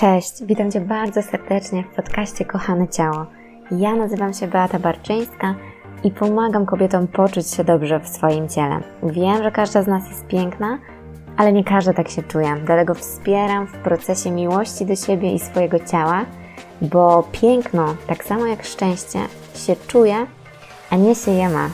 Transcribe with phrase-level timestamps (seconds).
[0.00, 3.26] Cześć, witam Cię bardzo serdecznie w podcaście Kochane Ciało.
[3.70, 5.54] Ja nazywam się Beata Barczyńska
[6.04, 8.80] i pomagam kobietom poczuć się dobrze w swoim ciele.
[9.02, 10.78] Wiem, że każda z nas jest piękna,
[11.36, 12.56] ale nie każda tak się czuje.
[12.66, 16.26] Dlatego wspieram w procesie miłości do siebie i swojego ciała,
[16.82, 19.18] bo piękno, tak samo jak szczęście,
[19.54, 20.26] się czuje,
[20.90, 21.70] a nie się je ma.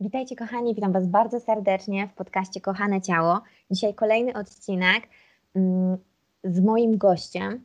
[0.00, 3.40] Witajcie kochani, witam Was bardzo serdecznie w podcaście Kochane Ciało.
[3.70, 5.08] Dzisiaj kolejny odcinek
[5.56, 5.98] mm,
[6.50, 7.64] z moim gościem,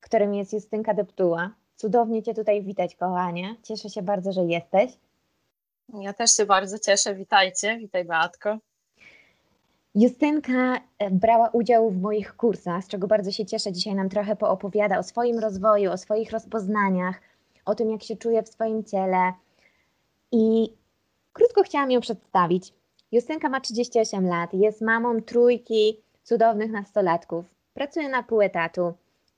[0.00, 1.50] którym jest Justynka Deptuła.
[1.76, 3.56] Cudownie Cię tutaj witać, kochanie.
[3.62, 4.92] Cieszę się bardzo, że jesteś.
[6.00, 7.14] Ja też się bardzo cieszę.
[7.14, 8.58] Witajcie, witaj Beatko.
[9.94, 13.72] Justynka e, brała udział w moich kursach, z czego bardzo się cieszę.
[13.72, 17.20] Dzisiaj nam trochę poopowiada o swoim rozwoju, o swoich rozpoznaniach,
[17.64, 19.32] o tym, jak się czuje w swoim ciele.
[20.32, 20.72] I
[21.32, 22.72] krótko chciałam ją przedstawić.
[23.12, 27.53] Justynka ma 38 lat, jest mamą trójki cudownych nastolatków.
[27.74, 28.94] Pracuje na pół etatu.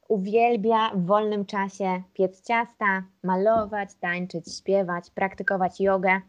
[0.08, 6.20] Uwielbia w wolnym czasie piec ciasta, malować, tańczyć, śpiewać, praktykować jogę.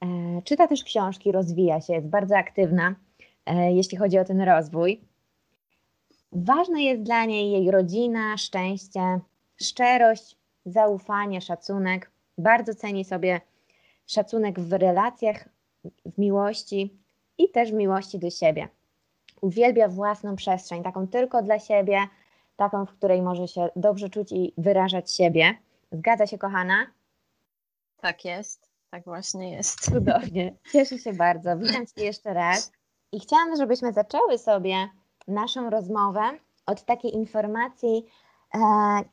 [0.00, 2.94] E, czyta też książki, rozwija się, jest bardzo aktywna,
[3.46, 5.00] e, jeśli chodzi o ten rozwój.
[6.32, 9.20] Ważna jest dla niej jej rodzina, szczęście,
[9.62, 12.10] szczerość, zaufanie, szacunek.
[12.38, 13.40] Bardzo ceni sobie
[14.06, 15.48] szacunek w relacjach,
[15.84, 16.98] w miłości
[17.38, 18.68] i też w miłości do siebie.
[19.44, 21.98] Uwielbia własną przestrzeń, taką tylko dla siebie,
[22.56, 25.54] taką, w której może się dobrze czuć i wyrażać siebie.
[25.92, 26.86] Zgadza się, kochana?
[28.00, 29.80] Tak jest, tak właśnie jest.
[29.80, 31.56] Cudownie, cieszę się bardzo.
[31.56, 32.72] Witam Cię jeszcze raz
[33.12, 34.88] i chciałam, żebyśmy zaczęły sobie
[35.28, 36.22] naszą rozmowę
[36.66, 38.06] od takiej informacji,
[38.54, 38.58] e,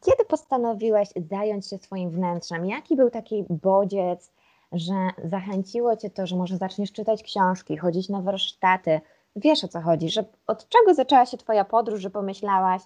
[0.05, 2.65] kiedy postanowiłaś zająć się swoim wnętrzem?
[2.65, 4.31] Jaki był taki bodziec,
[4.71, 4.93] że
[5.23, 9.01] zachęciło Cię to, że może zaczniesz czytać książki, chodzić na warsztaty?
[9.35, 12.81] Wiesz o co chodzi, że od czego zaczęła się Twoja podróż, że pomyślałaś,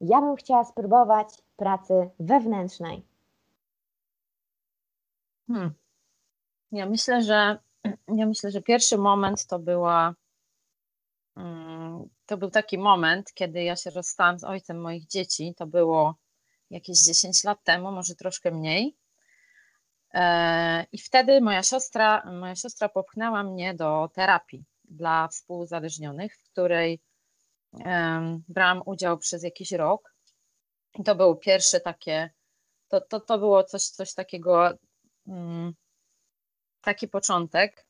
[0.00, 3.06] ja bym chciała spróbować pracy wewnętrznej?
[5.46, 5.74] Hmm.
[6.72, 7.58] Ja myślę, że
[8.18, 10.14] ja myślę, że pierwszy moment to była
[11.36, 15.54] mm, to był taki moment, kiedy ja się rozstałam z ojcem moich dzieci.
[15.56, 16.14] To było
[16.70, 18.96] jakieś 10 lat temu, może troszkę mniej.
[20.14, 27.00] E, I wtedy moja siostra, moja siostra popchnęła mnie do terapii dla współuzależnionych, w której
[28.48, 30.14] brałam udział przez jakiś rok.
[31.04, 32.30] To było pierwsze takie,
[32.88, 34.70] to, to, to było coś, coś takiego,
[35.26, 35.74] mm,
[36.80, 37.86] taki początek.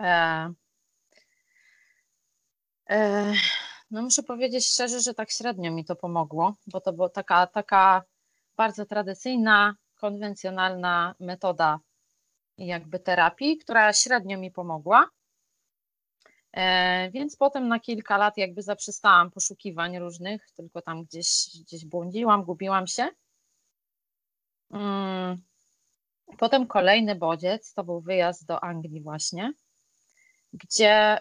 [0.00, 0.52] E,
[2.90, 3.32] e,
[3.90, 8.02] no muszę powiedzieć szczerze, że tak średnio mi to pomogło, bo to była taka, taka
[8.56, 11.80] bardzo tradycyjna, konwencjonalna metoda
[12.58, 15.08] jakby terapii, która średnio mi pomogła.
[16.56, 22.44] E, więc potem na kilka lat jakby zaprzestałam poszukiwań różnych, tylko tam gdzieś, gdzieś błądziłam,
[22.44, 23.08] gubiłam się.
[24.70, 25.42] Mm.
[26.38, 29.52] Potem kolejny bodziec to był wyjazd do Anglii właśnie,
[30.52, 31.18] gdzie,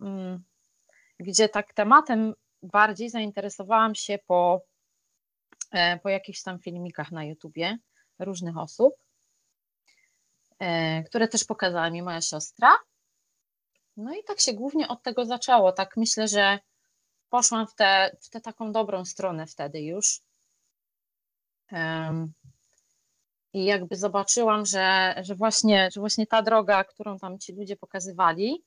[0.00, 0.44] mm,
[1.20, 4.60] gdzie tak tematem bardziej zainteresowałam się po,
[5.72, 7.78] e, po jakichś tam filmikach na YouTubie
[8.18, 8.94] różnych osób,
[10.58, 12.76] e, które też pokazała mi moja siostra.
[13.96, 15.72] No i tak się głównie od tego zaczęło.
[15.72, 16.58] Tak myślę, że
[17.28, 20.20] poszłam w tę w taką dobrą stronę wtedy już.
[21.72, 22.32] Um,
[23.52, 28.64] I jakby zobaczyłam, że, że, właśnie, że właśnie ta droga, którą tam ci ludzie pokazywali,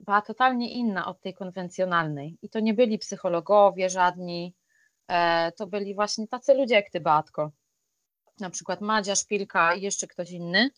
[0.00, 2.38] była totalnie inna od tej konwencjonalnej.
[2.42, 4.54] I to nie byli psychologowie żadni,
[5.08, 7.50] e, to byli właśnie tacy ludzie jak ty, Batko.
[8.40, 10.70] Na przykład Madzia Szpilka i jeszcze ktoś inny.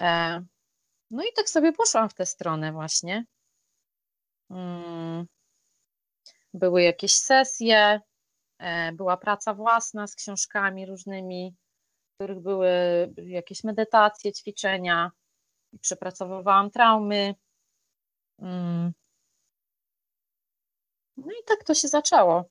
[0.00, 0.44] E,
[1.14, 3.24] no i tak sobie poszłam w tę stronę właśnie.
[4.50, 5.26] Mm.
[6.54, 8.00] Były jakieś sesje,
[8.58, 11.54] e, była praca własna z książkami różnymi,
[12.10, 12.68] w których były
[13.16, 15.10] jakieś medytacje, ćwiczenia.
[15.80, 17.34] Przepracowywałam traumy.
[18.38, 18.92] Mm.
[21.16, 22.44] No i tak to się zaczęło.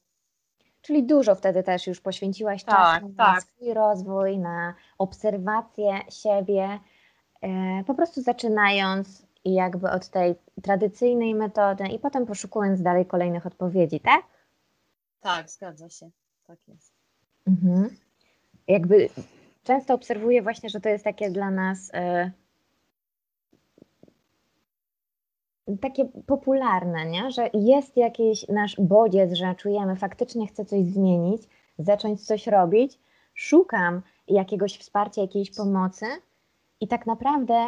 [0.82, 3.44] Czyli dużo wtedy też już poświęciłaś tak, czasu na tak.
[3.44, 6.80] swój rozwój, na obserwację siebie,
[7.88, 14.24] po prostu zaczynając jakby od tej tradycyjnej metody i potem poszukując dalej kolejnych odpowiedzi, tak?
[15.22, 16.10] Tak, zgadza się.
[16.48, 16.94] Tak jest.
[17.48, 17.90] Mhm.
[18.68, 19.10] Jakby
[19.64, 22.32] często obserwuję właśnie, że to jest takie dla nas e,
[25.82, 27.32] takie popularne, nie?
[27.32, 31.44] że jest jakiś nasz bodziec, że czujemy, faktycznie chcę coś zmienić,
[31.80, 33.00] zacząć coś robić,
[33.34, 36.06] szukam jakiegoś wsparcia, jakiejś pomocy,
[36.84, 37.68] i tak naprawdę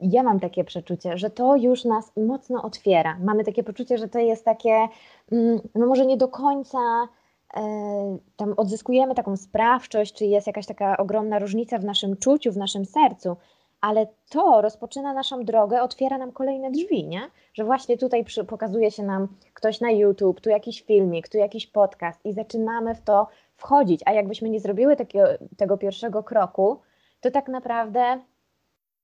[0.00, 3.18] ja mam takie przeczucie, że to już nas mocno otwiera.
[3.20, 4.88] Mamy takie poczucie, że to jest takie,
[5.32, 6.78] mm, no może nie do końca
[7.56, 12.56] e, tam odzyskujemy taką sprawczość, czy jest jakaś taka ogromna różnica w naszym czuciu, w
[12.56, 13.36] naszym sercu,
[13.80, 17.20] ale to rozpoczyna naszą drogę, otwiera nam kolejne drzwi, nie?
[17.54, 21.66] Że właśnie tutaj przy, pokazuje się nam ktoś na YouTube, tu jakiś filmik, tu jakiś
[21.66, 23.26] podcast i zaczynamy w to
[23.56, 26.80] wchodzić, a jakbyśmy nie zrobiły takiego, tego pierwszego kroku,
[27.20, 28.20] to tak naprawdę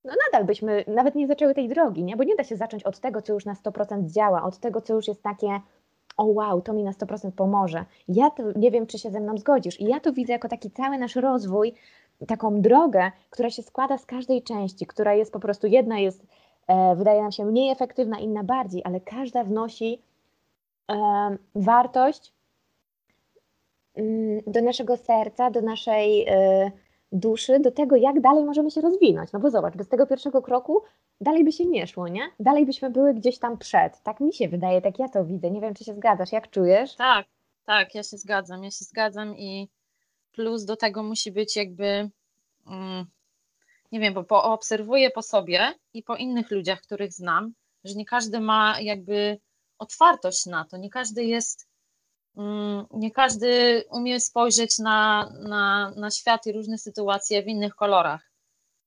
[0.04, 2.16] no nadal byśmy nawet nie zaczęły tej drogi, nie?
[2.16, 4.94] Bo nie da się zacząć od tego, co już na 100% działa, od tego, co
[4.94, 5.60] już jest takie
[6.16, 7.84] o wow, to mi na 100% pomoże.
[8.08, 9.80] Ja to, nie wiem, czy się ze mną zgodzisz.
[9.80, 11.74] I ja to widzę jako taki cały nasz rozwój,
[12.28, 16.26] taką drogę, która się składa z każdej części, która jest po prostu, jedna jest,
[16.68, 20.02] e, wydaje nam się mniej efektywna, inna bardziej, ale każda wnosi
[20.90, 20.96] e,
[21.54, 22.32] wartość
[23.94, 26.70] mm, do naszego serca, do naszej e,
[27.12, 29.32] duszy do tego, jak dalej możemy się rozwinąć.
[29.32, 30.82] No bo zobacz, bez tego pierwszego kroku
[31.20, 32.22] dalej by się nie szło, nie?
[32.40, 34.02] Dalej byśmy były gdzieś tam przed.
[34.02, 35.50] Tak mi się wydaje, tak ja to widzę.
[35.50, 36.94] Nie wiem, czy się zgadzasz, jak czujesz?
[36.94, 37.26] Tak,
[37.64, 39.68] tak, ja się zgadzam, ja się zgadzam i
[40.32, 42.10] plus do tego musi być jakby,
[42.66, 43.06] mm,
[43.92, 47.52] nie wiem, bo obserwuję po sobie i po innych ludziach, których znam,
[47.84, 49.38] że nie każdy ma jakby
[49.78, 51.68] otwartość na to, nie każdy jest
[52.92, 58.30] nie każdy umie spojrzeć na, na, na świat i różne sytuacje w innych kolorach.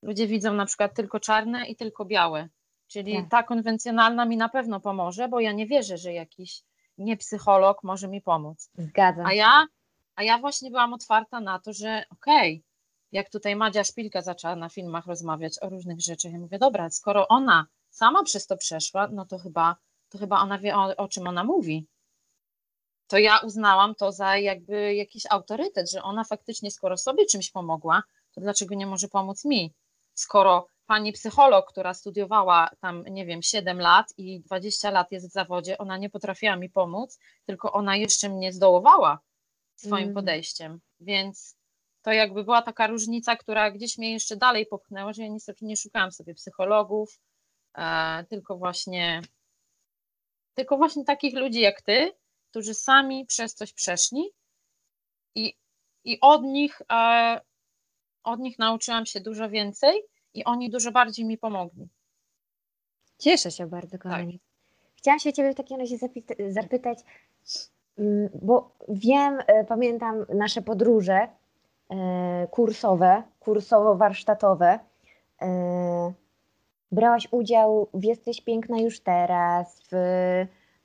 [0.01, 2.49] Ludzie widzą na przykład tylko czarne i tylko białe.
[2.87, 3.29] Czyli tak.
[3.29, 6.63] ta konwencjonalna mi na pewno pomoże, bo ja nie wierzę, że jakiś
[6.97, 8.69] niepsycholog może mi pomóc.
[8.77, 9.25] Zgadzam.
[9.25, 9.67] A ja,
[10.15, 12.69] a ja właśnie byłam otwarta na to, że okej, okay,
[13.11, 17.27] jak tutaj Madzia Szpilka zaczęła na filmach rozmawiać o różnych rzeczach, ja mówię, dobra, skoro
[17.27, 19.75] ona sama przez to przeszła, no to chyba,
[20.09, 21.87] to chyba ona wie, o, o czym ona mówi
[23.09, 28.03] to ja uznałam to za jakby jakiś autorytet, że ona faktycznie, skoro sobie czymś pomogła,
[28.31, 29.73] to dlaczego nie może pomóc mi?
[30.13, 35.31] Skoro pani psycholog, która studiowała tam, nie wiem, 7 lat i 20 lat jest w
[35.31, 39.19] zawodzie, ona nie potrafiła mi pomóc, tylko ona jeszcze mnie zdołowała
[39.75, 40.13] swoim mm.
[40.13, 40.79] podejściem.
[40.99, 41.57] Więc
[42.01, 45.77] to jakby była taka różnica, która gdzieś mnie jeszcze dalej popchnęła, że ja niestety nie
[45.77, 47.19] szukałam sobie psychologów,
[47.77, 49.21] e, tylko właśnie
[50.53, 52.11] tylko właśnie takich ludzi jak ty,
[52.49, 54.23] którzy sami przez coś przeszli
[55.35, 55.53] i,
[56.03, 57.41] i od nich e,
[58.23, 60.03] od nich nauczyłam się dużo więcej
[60.33, 61.87] i oni dużo bardziej mi pomogli.
[63.17, 64.01] Cieszę się bardzo, tak.
[64.01, 64.33] kochani.
[64.33, 64.41] Tak.
[64.95, 65.97] Chciałam się Ciebie w takim razie
[66.49, 66.99] zapytać,
[67.97, 71.27] mm, bo wiem, e, pamiętam nasze podróże
[71.89, 74.79] e, kursowe, kursowo-warsztatowe.
[76.91, 79.95] Brałaś udział w Jesteś Piękna już teraz, w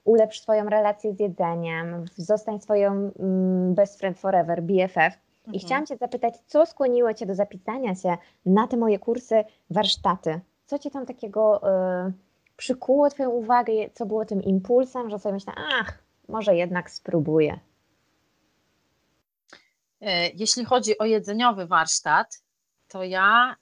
[0.04, 4.98] ulepsz swoją relację z jedzeniem, zostań swoją mm, best friend forever, BFF.
[4.98, 5.54] Mhm.
[5.54, 8.16] I chciałam Cię zapytać, co skłoniło Cię do zapisania się
[8.46, 10.40] na te moje kursy, warsztaty?
[10.66, 11.68] Co Cię tam takiego
[12.08, 12.12] y,
[12.56, 13.72] przykuło Twoją uwagę?
[13.94, 15.98] Co było tym impulsem, że sobie myślę, ach,
[16.28, 17.58] może jednak spróbuję?
[20.00, 22.42] E, jeśli chodzi o jedzeniowy warsztat,
[22.88, 23.56] to ja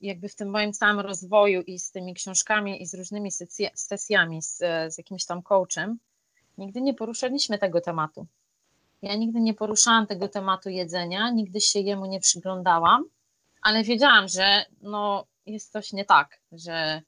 [0.00, 3.30] jakby w tym moim całym rozwoju i z tymi książkami i z różnymi
[3.74, 4.58] sesjami z,
[4.88, 5.98] z jakimś tam coachem,
[6.58, 8.26] nigdy nie poruszaliśmy tego tematu.
[9.02, 13.04] Ja nigdy nie poruszałam tego tematu jedzenia, nigdy się jemu nie przyglądałam,
[13.62, 17.02] ale wiedziałam, że no, jest coś nie tak, że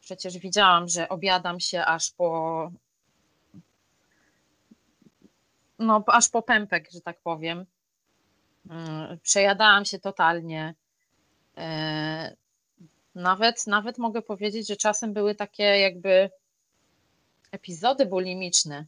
[0.00, 2.70] przecież widziałam, że obiadam się aż po
[5.78, 7.66] no, aż po pępek, że tak powiem.
[8.70, 10.74] Mm, przejadałam się totalnie.
[11.56, 12.36] E,
[13.14, 16.30] nawet, nawet mogę powiedzieć, że czasem były takie jakby
[17.52, 18.86] epizody bulimiczne.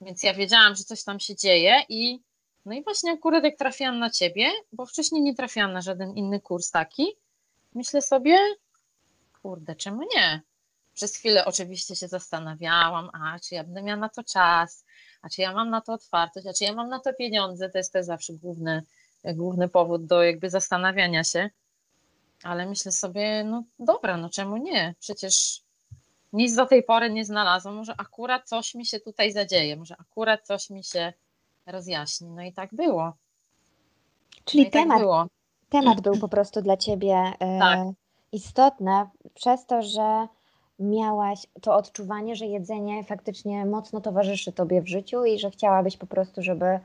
[0.00, 2.20] Więc ja wiedziałam, że coś tam się dzieje i
[2.66, 6.40] no i właśnie akurat jak trafiłam na ciebie, bo wcześniej nie trafiłam na żaden inny
[6.40, 7.06] kurs taki,
[7.74, 8.38] myślę sobie,
[9.42, 10.42] kurde, czemu nie?
[10.94, 14.84] Przez chwilę oczywiście się zastanawiałam, a czy ja będę miała na to czas,
[15.22, 17.78] a czy ja mam na to otwartość, a czy ja mam na to pieniądze, to
[17.78, 18.82] jest też zawsze główny,
[19.24, 21.50] główny powód do jakby zastanawiania się.
[22.42, 24.94] Ale myślę sobie, no dobra, no czemu nie?
[25.00, 25.62] Przecież
[26.32, 30.46] nic do tej pory nie znalazłam, może akurat coś mi się tutaj zadzieje, może akurat
[30.46, 31.12] coś mi się
[31.66, 32.30] rozjaśni.
[32.30, 33.12] No i tak było.
[34.44, 35.26] Czyli no tak temat, tak było.
[35.68, 37.78] temat był po prostu dla ciebie e, tak.
[38.32, 40.28] istotny przez to, że
[40.78, 46.06] miałaś to odczuwanie, że jedzenie faktycznie mocno towarzyszy tobie w życiu i że chciałabyś po
[46.06, 46.80] prostu, żeby e,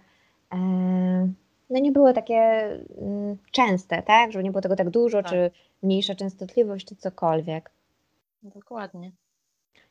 [1.70, 2.36] no nie było takie
[2.98, 4.32] mm, częste, tak?
[4.32, 5.32] Żeby nie było tego tak dużo, tak.
[5.32, 5.52] czy
[5.84, 7.72] mniejsza częstotliwość, czy cokolwiek.
[8.44, 9.12] Dokładnie.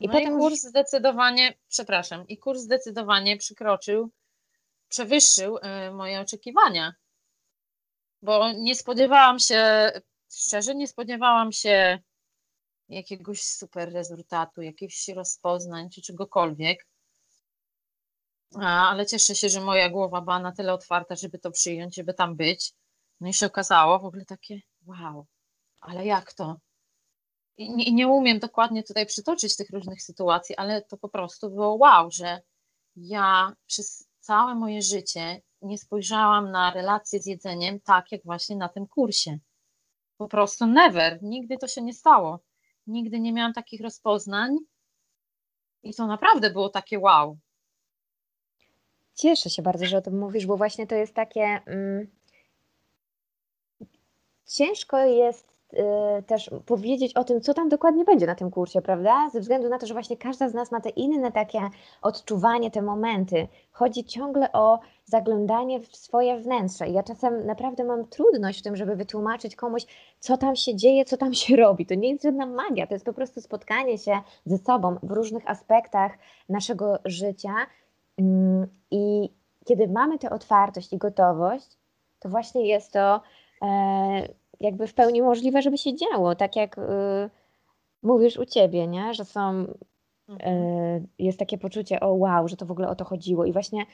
[0.00, 4.10] I no potem i kurs zdecydowanie, przepraszam, i kurs zdecydowanie przekroczył,
[4.88, 6.94] przewyższył y, moje oczekiwania.
[8.22, 9.90] Bo nie spodziewałam się,
[10.32, 11.98] szczerze, nie spodziewałam się
[12.88, 16.86] jakiegoś super rezultatu, jakichś rozpoznań czy czegokolwiek.
[18.54, 22.36] Ale cieszę się, że moja głowa była na tyle otwarta, żeby to przyjąć, żeby tam
[22.36, 22.72] być.
[23.20, 25.26] No i się okazało w ogóle takie wow,
[25.80, 26.56] ale jak to?
[27.56, 31.74] I nie, nie umiem dokładnie tutaj przytoczyć tych różnych sytuacji, ale to po prostu było
[31.74, 32.40] wow, że
[32.96, 38.68] ja przez całe moje życie nie spojrzałam na relacje z jedzeniem tak, jak właśnie na
[38.68, 39.38] tym kursie.
[40.16, 42.40] Po prostu never, nigdy to się nie stało.
[42.86, 44.56] Nigdy nie miałam takich rozpoznań
[45.82, 47.38] i to naprawdę było takie wow.
[49.16, 51.60] Cieszę się bardzo, że o tym mówisz, bo właśnie to jest takie.
[51.66, 52.06] Mm,
[54.46, 59.30] ciężko jest Y, też powiedzieć o tym, co tam dokładnie będzie na tym kursie, prawda?
[59.32, 61.60] Ze względu na to, że właśnie każda z nas ma te inne takie
[62.02, 63.48] odczuwanie, te momenty.
[63.72, 66.88] Chodzi ciągle o zaglądanie w swoje wnętrze.
[66.88, 69.86] I ja czasem naprawdę mam trudność w tym, żeby wytłumaczyć komuś,
[70.20, 71.86] co tam się dzieje, co tam się robi.
[71.86, 75.50] To nie jest żadna magia, to jest po prostu spotkanie się ze sobą w różnych
[75.50, 76.18] aspektach
[76.48, 77.54] naszego życia.
[78.18, 79.30] Mm, I
[79.64, 81.66] kiedy mamy tę otwartość i gotowość,
[82.18, 83.20] to właśnie jest to
[83.62, 84.28] e,
[84.60, 86.82] jakby w pełni możliwe, żeby się działo, tak jak y,
[88.02, 89.14] mówisz u ciebie, nie?
[89.14, 89.66] że są, y,
[90.28, 91.06] mhm.
[91.18, 93.86] jest takie poczucie, o wow, że to w ogóle o to chodziło i właśnie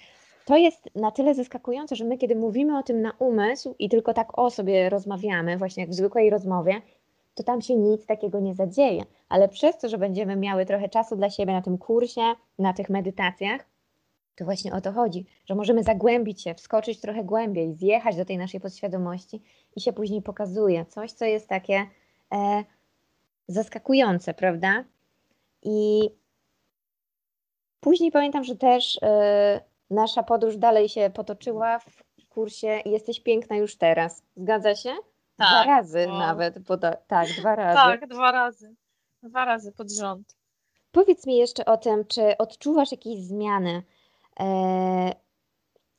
[0.45, 4.15] to jest na tyle zaskakujące, że my kiedy mówimy o tym na umysł i tylko
[4.15, 6.83] tak o sobie rozmawiamy, właśnie jak w zwykłej rozmowie,
[7.35, 9.03] to tam się nic takiego nie zadzieje.
[9.29, 12.91] Ale przez to, że będziemy miały trochę czasu dla siebie na tym kursie, na tych
[12.91, 13.72] medytacjach,
[14.37, 18.39] to właśnie o to chodzi, że możemy zagłębić się, wskoczyć trochę głębiej, zjechać do tej
[18.39, 19.43] naszej podświadomości
[19.77, 20.87] i się później pokazuje.
[20.87, 21.87] Coś, co jest takie
[22.33, 22.65] e,
[23.49, 24.85] zaskakujące, prawda?
[25.63, 26.11] I
[27.81, 29.61] później pamiętam, że też e,
[29.91, 34.23] nasza podróż dalej się potoczyła w kursie Jesteś piękna już teraz.
[34.37, 34.91] Zgadza się?
[35.37, 35.49] Tak.
[35.49, 36.19] Dwa razy o.
[36.19, 36.59] nawet.
[36.59, 37.77] Poda- tak, dwa razy.
[37.77, 38.75] Tak, dwa razy.
[39.23, 40.37] Dwa razy pod rząd.
[40.93, 43.83] Powiedz mi jeszcze o tym, czy odczuwasz jakieś zmiany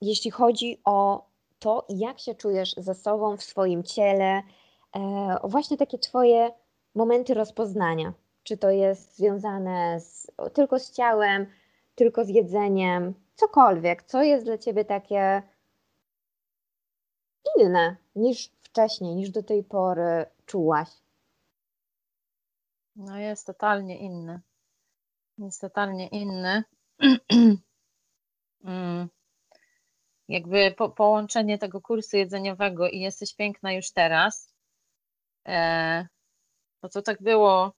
[0.02, 1.26] jeśli chodzi o
[1.60, 4.42] to, jak się czujesz ze sobą w swoim ciele,
[4.96, 6.52] e, właśnie takie Twoje
[6.96, 8.14] momenty rozpoznania.
[8.44, 11.48] Czy to jest związane z, tylko z ciałem,
[11.96, 15.44] tylko z jedzeniem, cokolwiek, co jest dla Ciebie takie
[17.60, 20.90] inne niż wcześniej, niż do tej pory czułaś?
[22.96, 24.42] No jest totalnie inny.
[25.38, 26.64] Jest totalnie inny.
[28.64, 29.10] Mm.
[30.28, 34.54] jakby po, połączenie tego kursu jedzeniowego i jesteś piękna już teraz,
[35.48, 36.08] e,
[36.84, 37.74] no to tak było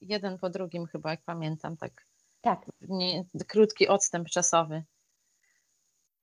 [0.00, 2.06] jeden po drugim chyba, jak pamiętam, tak.
[2.40, 2.66] Tak.
[2.80, 4.84] Nie, krótki odstęp czasowy.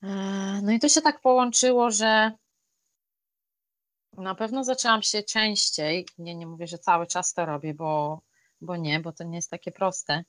[0.04, 0.08] E,
[0.64, 2.32] no i to się tak połączyło, że
[4.14, 8.22] na pewno zaczęłam się częściej, nie, nie mówię, że cały czas to robię, bo,
[8.62, 10.24] bo nie, bo to nie jest takie proste.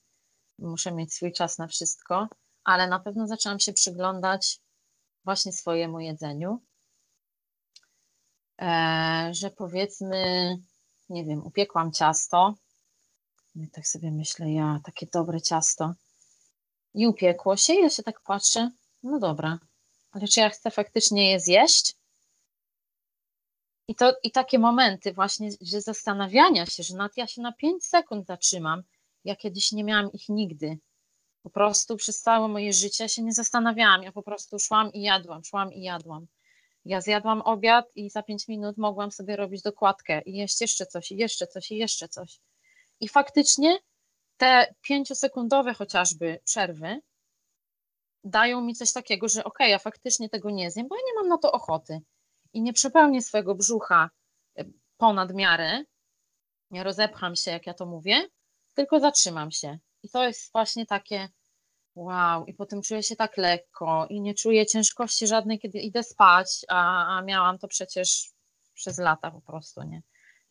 [0.58, 2.28] Muszę mieć swój czas na wszystko,
[2.64, 4.60] ale na pewno zaczęłam się przyglądać
[5.24, 6.60] właśnie swojemu jedzeniu,
[8.60, 10.56] e, że powiedzmy,
[11.08, 12.54] nie wiem, upiekłam ciasto,
[13.54, 15.94] i tak sobie myślę, ja, takie dobre ciasto,
[16.94, 18.70] i upiekło się, i ja się tak patrzę,
[19.02, 19.58] no dobra,
[20.10, 21.94] ale czy ja chcę faktycznie je zjeść?
[23.88, 27.84] I, to, I takie momenty właśnie, że zastanawiania się, że nawet ja się na 5
[27.84, 28.82] sekund zatrzymam,
[29.24, 30.78] ja kiedyś nie miałam ich nigdy.
[31.42, 34.02] Po prostu przez całe moje życie się nie zastanawiałam.
[34.02, 36.26] Ja po prostu szłam i jadłam, szłam i jadłam.
[36.84, 41.12] Ja zjadłam obiad i za pięć minut mogłam sobie robić dokładkę i jeść jeszcze coś,
[41.12, 42.40] i jeszcze coś, i jeszcze coś.
[43.00, 43.78] I faktycznie
[44.36, 47.00] te pięciosekundowe chociażby przerwy
[48.24, 51.14] dają mi coś takiego, że okej, okay, ja faktycznie tego nie zjem, bo ja nie
[51.14, 52.00] mam na to ochoty
[52.52, 54.10] i nie przepełnię swojego brzucha
[54.58, 54.64] e,
[54.96, 55.84] ponad miarę,
[56.70, 58.28] nie rozepcham się, jak ja to mówię,
[58.74, 61.28] tylko zatrzymam się i to jest właśnie takie
[61.94, 66.64] wow, i potem czuję się tak lekko i nie czuję ciężkości żadnej, kiedy idę spać,
[66.68, 68.30] a, a miałam to przecież
[68.74, 70.02] przez lata po prostu, nie?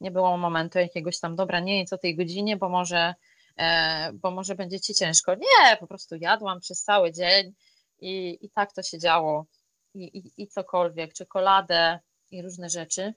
[0.01, 3.15] Nie było momentu jakiegoś tam, dobra, nie jedz o tej godzinie, bo może,
[3.57, 5.35] e, bo może będzie ci ciężko.
[5.35, 7.53] Nie, po prostu jadłam przez cały dzień
[7.99, 9.45] i, i tak to się działo.
[9.93, 11.99] I, i, I cokolwiek, czekoladę
[12.31, 13.13] i różne rzeczy.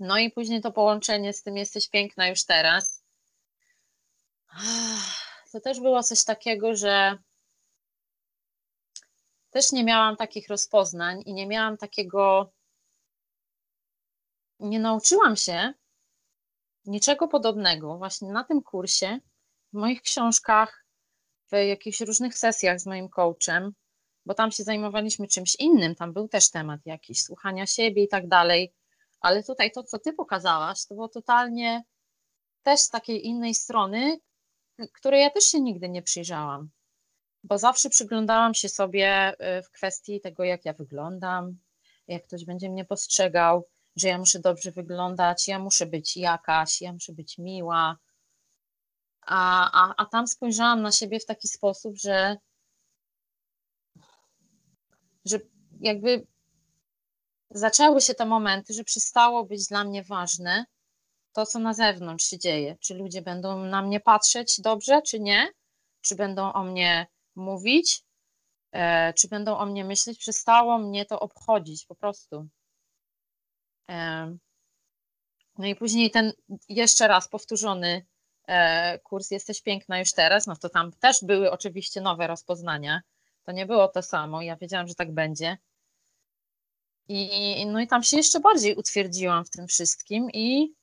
[0.00, 2.93] No i później to połączenie z tym jesteś piękna już teraz
[5.52, 7.18] to też było coś takiego, że
[9.50, 12.52] też nie miałam takich rozpoznań i nie miałam takiego,
[14.60, 15.72] nie nauczyłam się
[16.84, 19.18] niczego podobnego właśnie na tym kursie,
[19.72, 20.84] w moich książkach,
[21.52, 23.72] w jakichś różnych sesjach z moim coachem,
[24.26, 28.28] bo tam się zajmowaliśmy czymś innym, tam był też temat jakiś słuchania siebie i tak
[28.28, 28.74] dalej,
[29.20, 31.84] ale tutaj to, co ty pokazałaś, to było totalnie
[32.62, 34.18] też z takiej innej strony,
[34.92, 36.70] której ja też się nigdy nie przyjrzałam,
[37.44, 41.58] bo zawsze przyglądałam się sobie y, w kwestii tego, jak ja wyglądam,
[42.08, 46.92] jak ktoś będzie mnie postrzegał, że ja muszę dobrze wyglądać, ja muszę być jakaś, ja
[46.92, 47.98] muszę być miła.
[49.20, 52.36] A, a, a tam spojrzałam na siebie w taki sposób, że,
[55.24, 55.38] że
[55.80, 56.26] jakby
[57.50, 60.64] zaczęły się te momenty, że przestało być dla mnie ważne
[61.34, 62.76] to, co na zewnątrz się dzieje.
[62.80, 65.48] Czy ludzie będą na mnie patrzeć dobrze, czy nie?
[66.00, 68.04] Czy będą o mnie mówić?
[68.72, 70.18] E, czy będą o mnie myśleć?
[70.18, 72.48] Przestało mnie to obchodzić po prostu.
[73.90, 74.36] E,
[75.58, 76.32] no i później ten
[76.68, 78.06] jeszcze raz powtórzony
[78.48, 83.00] e, kurs Jesteś piękna już teraz, no to tam też były oczywiście nowe rozpoznania.
[83.44, 84.42] To nie było to samo.
[84.42, 85.58] Ja wiedziałam, że tak będzie.
[87.08, 90.74] I, no i tam się jeszcze bardziej utwierdziłam w tym wszystkim i,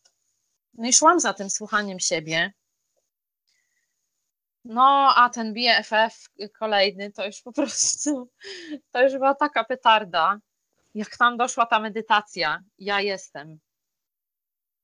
[0.74, 2.54] no i szłam za tym słuchaniem siebie.
[4.66, 8.30] No, a ten BFF kolejny to już po prostu,
[8.92, 10.40] to już była taka petarda.
[10.94, 13.60] Jak tam doszła ta medytacja, ja jestem.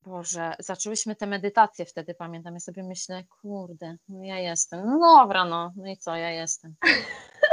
[0.02, 2.54] Boże, zaczęłyśmy te medytacje wtedy, pamiętam.
[2.54, 4.86] Ja sobie myślę, kurde, no ja jestem.
[4.86, 6.74] No dobra, no, no i co, ja jestem.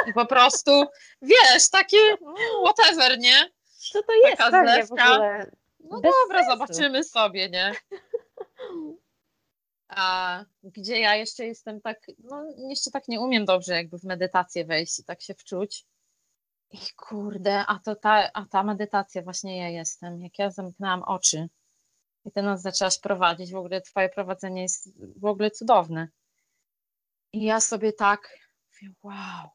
[0.07, 0.71] I po prostu,
[1.21, 3.49] wiesz, takie mm, whatever, nie?
[3.91, 5.51] Co to jest Taka ogóle?
[5.79, 6.57] No Bez dobra, sensu.
[6.57, 7.71] zobaczymy sobie, nie?
[9.87, 14.65] A gdzie ja jeszcze jestem tak, no jeszcze tak nie umiem dobrze jakby w medytację
[14.65, 15.85] wejść i tak się wczuć.
[16.71, 20.21] I kurde, a to ta, a ta medytacja właśnie ja jestem.
[20.21, 21.49] Jak ja zamknęłam oczy
[22.25, 26.07] i ty nas zaczęłaś prowadzić, w ogóle twoje prowadzenie jest w ogóle cudowne.
[27.33, 28.39] I ja sobie tak
[28.71, 29.49] mówię, wow.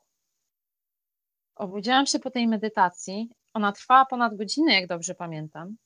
[1.54, 5.76] Obudziłam się po tej medytacji ona trwała ponad godzinę, jak dobrze pamiętam.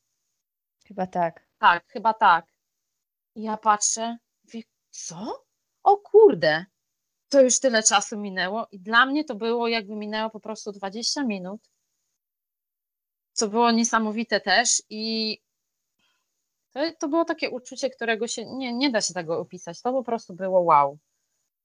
[0.86, 1.46] Chyba tak.
[1.58, 2.53] Tak, chyba tak.
[3.34, 5.44] I ja patrzę, mówię, co?
[5.82, 6.64] O kurde,
[7.28, 11.24] to już tyle czasu minęło i dla mnie to było jakby minęło po prostu 20
[11.24, 11.60] minut,
[13.32, 15.38] co było niesamowite też i
[16.74, 19.82] to, to było takie uczucie, którego się nie, nie da się tego opisać.
[19.82, 20.98] To po prostu było wow.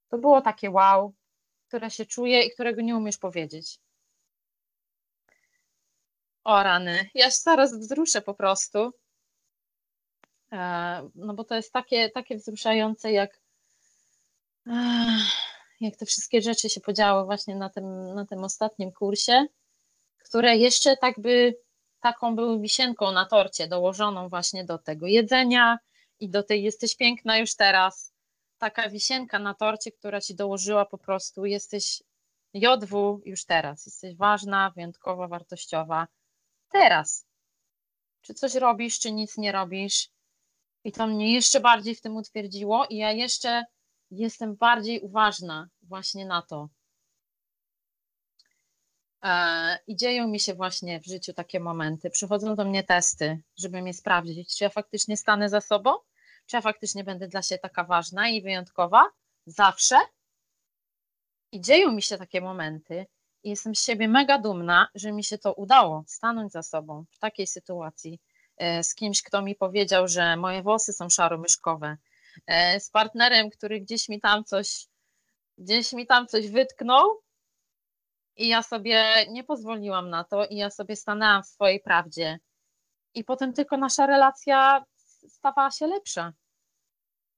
[0.08, 1.14] To było takie wow,
[1.68, 3.78] które się czuje i którego nie umiesz powiedzieć.
[6.44, 8.92] O rany, ja się zaraz wzruszę po prostu.
[10.52, 13.40] E, no bo to jest takie, takie wzruszające, jak,
[15.80, 19.46] jak te wszystkie rzeczy się podziały właśnie na tym, na tym ostatnim kursie,
[20.18, 21.56] które jeszcze tak by
[22.00, 25.78] taką były wisienką na torcie, dołożoną właśnie do tego jedzenia
[26.20, 28.12] i do tej jesteś piękna już teraz.
[28.58, 32.02] Taka wisienka na torcie, która ci dołożyła po prostu, jesteś
[32.54, 36.06] JW już teraz, jesteś ważna, wyjątkowa, wartościowa
[36.72, 37.26] teraz.
[38.22, 40.08] Czy coś robisz, czy nic nie robisz.
[40.84, 43.64] I to mnie jeszcze bardziej w tym utwierdziło, i ja jeszcze
[44.10, 46.68] jestem bardziej uważna właśnie na to.
[49.22, 52.10] E, I dzieją mi się właśnie w życiu takie momenty.
[52.10, 55.94] Przychodzą do mnie testy, żeby mnie sprawdzić, czy ja faktycznie stanę za sobą,
[56.46, 59.10] czy ja faktycznie będę dla siebie taka ważna i wyjątkowa
[59.46, 59.96] zawsze.
[61.52, 63.06] I dzieją mi się takie momenty,
[63.42, 67.18] i jestem z siebie mega dumna, że mi się to udało stanąć za sobą w
[67.18, 68.20] takiej sytuacji
[68.82, 71.96] z kimś, kto mi powiedział, że moje włosy są szaro-myszkowe,
[72.46, 74.86] e, z partnerem, który gdzieś mi tam coś,
[75.58, 77.22] gdzieś mi tam coś wytknął
[78.36, 82.38] i ja sobie nie pozwoliłam na to i ja sobie stanęłam w swojej prawdzie.
[83.14, 84.84] I potem tylko nasza relacja
[85.28, 86.32] stawała się lepsza,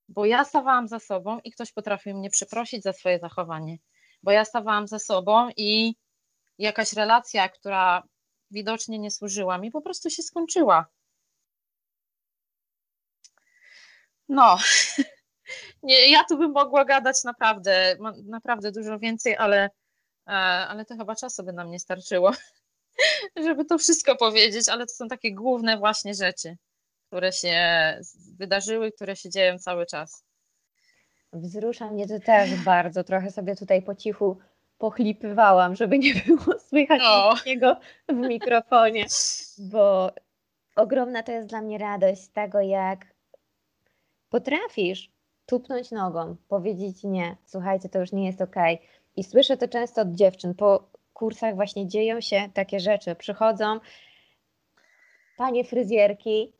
[0.09, 3.79] bo ja stawałam za sobą i ktoś potrafił mnie przeprosić za swoje zachowanie
[4.23, 5.95] bo ja stawałam ze sobą i
[6.59, 8.03] jakaś relacja, która
[8.51, 10.87] widocznie nie służyła mi, po prostu się skończyła.
[14.33, 14.59] No,
[15.83, 19.65] nie, ja tu bym mogła gadać naprawdę, naprawdę dużo więcej, ale,
[20.27, 20.33] e,
[20.69, 22.33] ale to chyba czasu by nam nie starczyło,
[23.45, 26.57] żeby to wszystko powiedzieć, ale to są takie główne właśnie rzeczy,
[27.07, 27.57] które się
[28.39, 30.25] wydarzyły, które się dzieją cały czas.
[31.33, 33.05] Wzrusza mnie to też bardzo.
[33.05, 34.37] Trochę sobie tutaj po cichu
[34.79, 37.35] pochlipywałam, żeby nie było słychać no.
[37.47, 37.77] niego
[38.09, 39.07] w mikrofonie,
[39.59, 40.13] bo
[40.77, 43.12] ogromna to jest dla mnie radość z tego, jak
[44.33, 45.11] potrafisz
[45.47, 48.57] tupnąć nogą, powiedzieć nie, słuchajcie, to już nie jest ok.
[49.17, 50.55] I słyszę to często od dziewczyn.
[50.55, 53.15] Po kursach właśnie dzieją się takie rzeczy.
[53.15, 53.81] Przychodzą
[55.37, 56.53] panie fryzjerki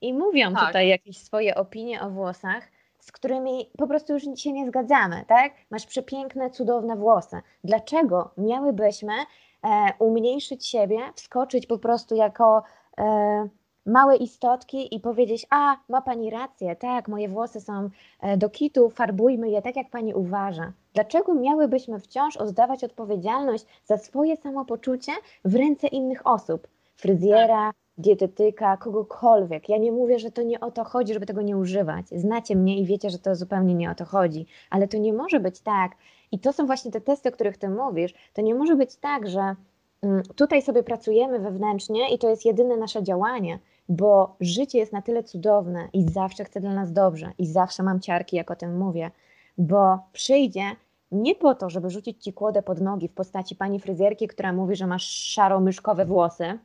[0.00, 0.66] i mówią tak.
[0.66, 5.52] tutaj jakieś swoje opinie o włosach z którymi po prostu już się nie zgadzamy, tak?
[5.70, 7.36] Masz przepiękne, cudowne włosy.
[7.64, 12.62] Dlaczego miałybyśmy e, umniejszyć siebie, wskoczyć po prostu jako
[12.98, 13.48] e,
[13.86, 18.90] małe istotki i powiedzieć, a ma pani rację, tak, moje włosy są e, do kitu,
[18.90, 20.72] farbujmy je tak, jak pani uważa.
[20.94, 25.12] Dlaczego miałybyśmy wciąż oddawać odpowiedzialność za swoje samopoczucie
[25.44, 26.68] w ręce innych osób?
[26.96, 29.68] Fryzjera, dietetyka, kogokolwiek.
[29.68, 32.06] Ja nie mówię, że to nie o to chodzi, żeby tego nie używać.
[32.08, 35.40] Znacie mnie i wiecie, że to zupełnie nie o to chodzi, ale to nie może
[35.40, 35.92] być tak.
[36.32, 38.14] I to są właśnie te testy, o których ty mówisz.
[38.32, 39.54] To nie może być tak, że
[40.02, 45.02] mm, tutaj sobie pracujemy wewnętrznie i to jest jedyne nasze działanie, bo życie jest na
[45.02, 48.78] tyle cudowne i zawsze chce dla nas dobrze i zawsze mam ciarki, jak o tym
[48.78, 49.10] mówię,
[49.58, 50.76] bo przyjdzie
[51.12, 54.76] nie po to, żeby rzucić ci kłodę pod nogi w postaci pani fryzjerki, która mówi,
[54.76, 56.58] że masz szaro-myszkowe włosy,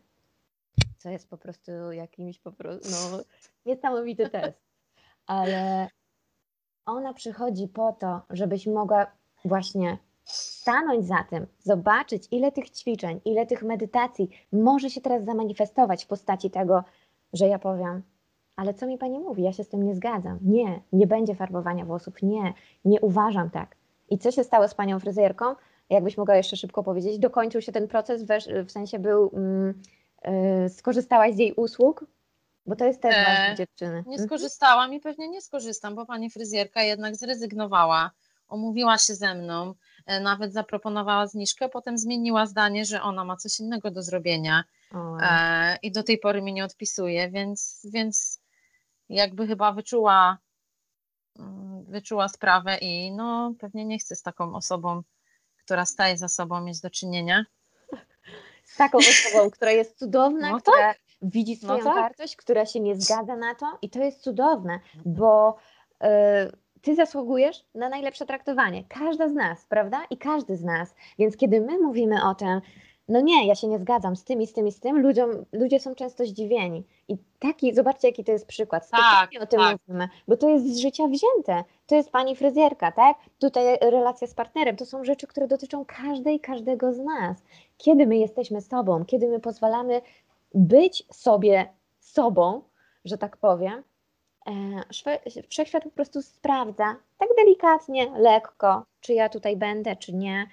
[0.98, 3.20] co jest po prostu jakimś po prostu, no,
[3.72, 4.58] niesamowity test.
[5.28, 5.88] Ale
[6.86, 9.08] ona przychodzi po to, żebyś mogła
[9.46, 16.06] właśnie stanąć za tym, zobaczyć, ile tych ćwiczeń, ile tych medytacji może się teraz zamanifestować
[16.06, 16.84] w postaci tego,
[17.34, 18.02] że ja powiem,
[18.56, 19.44] ale co mi pani mówi?
[19.44, 20.40] Ja się z tym nie zgadzam.
[20.42, 22.22] Nie, nie będzie farbowania włosów.
[22.22, 22.54] Nie,
[22.86, 23.76] nie uważam tak.
[24.10, 25.46] I co się stało z panią fryzjerką?
[25.90, 28.26] Jakbyś mogła jeszcze szybko powiedzieć, dokończył się ten proces,
[28.66, 29.32] w sensie był.
[29.34, 29.74] Mm,
[30.22, 32.06] E, skorzystałaś z jej usług?
[32.66, 33.94] Bo to jest też e, ważne, dziewczyny.
[33.94, 34.28] Nie mhm.
[34.28, 38.12] skorzystałam i pewnie nie skorzystam, bo pani fryzjerka jednak zrezygnowała,
[38.48, 39.74] omówiła się ze mną,
[40.06, 44.64] e, nawet zaproponowała zniżkę, potem zmieniła zdanie, że ona ma coś innego do zrobienia
[45.22, 48.42] e, i do tej pory mi nie odpisuje, więc, więc
[49.10, 50.38] jakby chyba wyczuła,
[51.40, 55.02] mm, wyczuła sprawę i no pewnie nie chce z taką osobą,
[55.58, 57.46] która staje za sobą mieć do czynienia
[58.72, 60.98] z taką osobą, która jest cudowna, no która tak.
[61.22, 61.96] widzi swoją no tak.
[61.96, 65.58] wartość, która się nie zgadza na to i to jest cudowne, bo
[66.04, 66.08] y,
[66.82, 68.84] ty zasługujesz na najlepsze traktowanie.
[68.84, 70.06] Każda z nas, prawda?
[70.10, 70.96] I każdy z nas.
[71.20, 72.62] Więc kiedy my mówimy o tym,
[73.08, 75.46] no nie, ja się nie zgadzam z tym i z tym i z tym, ludziom,
[75.52, 76.84] ludzie są często zdziwieni.
[77.08, 78.90] I taki, zobaczcie, jaki to jest przykład.
[78.90, 79.78] Tak, o tym tak.
[79.88, 81.64] mówimy, bo to jest z życia wzięte.
[81.88, 83.18] To jest pani fryzjerka, tak?
[83.40, 84.76] Tutaj relacja z partnerem.
[84.76, 87.38] To są rzeczy, które dotyczą każdej, każdego z nas.
[87.78, 90.02] Kiedy my jesteśmy sobą, kiedy my pozwalamy
[90.54, 92.62] być sobie sobą,
[93.06, 93.84] że tak powiem,
[94.48, 94.52] e,
[95.50, 100.48] wszechświat po prostu sprawdza tak delikatnie, lekko, czy ja tutaj będę, czy nie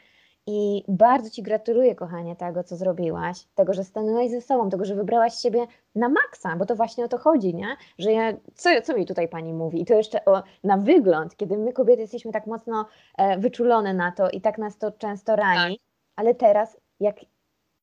[0.50, 4.94] i bardzo Ci gratuluję, kochanie, tego, co zrobiłaś, tego, że stanęłaś ze sobą, tego, że
[4.94, 7.76] wybrałaś siebie na maksa, bo to właśnie o to chodzi, nie?
[7.98, 9.82] Że ja, co, co mi tutaj Pani mówi?
[9.82, 12.86] I to jeszcze o, na wygląd, kiedy my kobiety jesteśmy tak mocno
[13.18, 15.86] e, wyczulone na to i tak nas to często rani, tak.
[16.16, 17.16] ale teraz, jak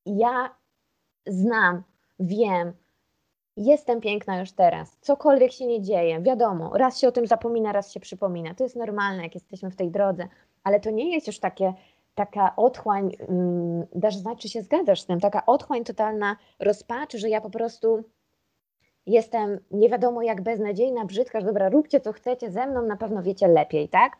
[0.06, 0.50] ja
[1.26, 1.82] znam,
[2.20, 2.72] wiem,
[3.56, 7.92] jestem piękna już teraz, cokolwiek się nie dzieje, wiadomo, raz się o tym zapomina, raz
[7.92, 10.28] się przypomina, to jest normalne, jak jesteśmy w tej drodze,
[10.64, 11.74] ale to nie jest już takie
[12.16, 17.28] taka otchłań, mm, dasz znać, czy się zgadzasz z tym, taka otchłań totalna rozpaczy, że
[17.28, 18.04] ja po prostu
[19.06, 23.22] jestem nie wiadomo jak beznadziejna, brzydka, że dobra, róbcie co chcecie ze mną, na pewno
[23.22, 24.16] wiecie lepiej, tak?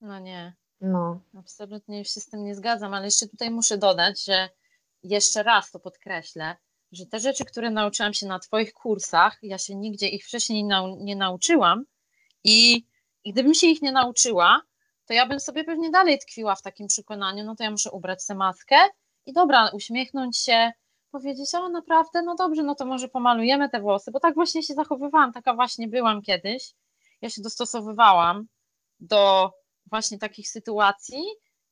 [0.00, 0.52] No nie.
[0.80, 1.20] No.
[1.38, 4.48] Absolutnie się z tym nie zgadzam, ale jeszcze tutaj muszę dodać, że
[5.02, 6.56] jeszcze raz to podkreślę,
[6.92, 10.68] że te rzeczy, które nauczyłam się na Twoich kursach, ja się nigdzie ich wcześniej nie,
[10.68, 11.84] nau nie nauczyłam
[12.44, 12.86] i,
[13.24, 14.60] i gdybym się ich nie nauczyła,
[15.06, 18.26] to ja bym sobie pewnie dalej tkwiła w takim przekonaniu, no to ja muszę ubrać
[18.26, 18.76] tę maskę
[19.26, 20.72] i dobra, uśmiechnąć się,
[21.10, 24.74] powiedzieć, o naprawdę, no dobrze, no to może pomalujemy te włosy, bo tak właśnie się
[24.74, 26.74] zachowywałam, taka właśnie byłam kiedyś.
[27.22, 28.46] Ja się dostosowywałam
[29.00, 29.52] do
[29.86, 31.24] właśnie takich sytuacji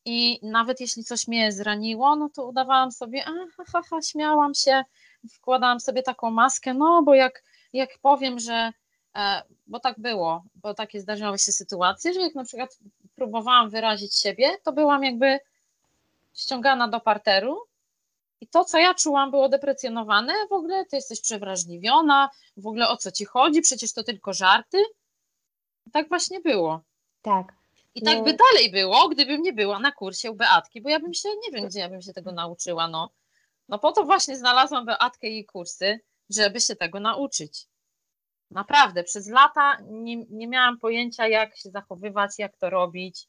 [0.05, 4.85] i nawet jeśli coś mnie zraniło, no to udawałam sobie, aha, ha, ha, śmiałam się,
[5.33, 8.73] wkładałam sobie taką maskę, no bo jak, jak powiem, że
[9.17, 12.79] E, bo tak było, bo takie zdarzały się sytuacje, że jak na przykład
[13.17, 15.39] próbowałam wyrazić siebie, to byłam jakby
[16.35, 17.67] ściągana do parteru
[18.41, 22.97] i to, co ja czułam, było deprecjonowane, w ogóle ty jesteś przewrażliwiona, w ogóle o
[22.97, 24.85] co ci chodzi, przecież to tylko żarty.
[25.93, 26.81] Tak właśnie było.
[27.23, 27.53] Tak.
[27.95, 28.25] I tak no.
[28.25, 31.51] by dalej było, gdybym nie była na kursie u Beatki, bo ja bym się, nie
[31.53, 33.11] wiem, gdzie ja bym się tego nauczyła, no.
[33.69, 36.01] No po to właśnie znalazłam Beatkę i jej kursy,
[36.31, 37.67] żeby się tego nauczyć.
[38.51, 43.29] Naprawdę, przez lata nie, nie miałam pojęcia, jak się zachowywać, jak to robić.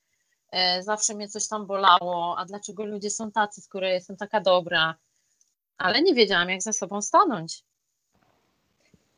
[0.52, 4.96] E, zawsze mnie coś tam bolało, a dlaczego ludzie są tacy, skoro jestem taka dobra.
[5.78, 7.64] Ale nie wiedziałam, jak za sobą stanąć.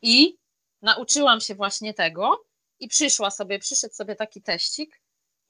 [0.02, 0.38] I
[0.82, 2.44] nauczyłam się właśnie tego
[2.80, 5.02] i przyszła sobie, przyszedł sobie taki teścik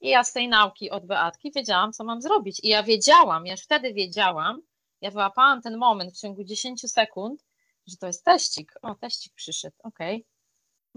[0.02, 2.60] i ja z tej nauki od Beatki wiedziałam, co mam zrobić.
[2.64, 4.62] I ja wiedziałam, ja już wtedy wiedziałam,
[5.02, 7.46] ja wyłapałam ten moment w ciągu 10 sekund,
[7.88, 8.74] że to jest teścik.
[8.82, 10.16] O, teścik przyszedł, okej.
[10.16, 10.37] Okay.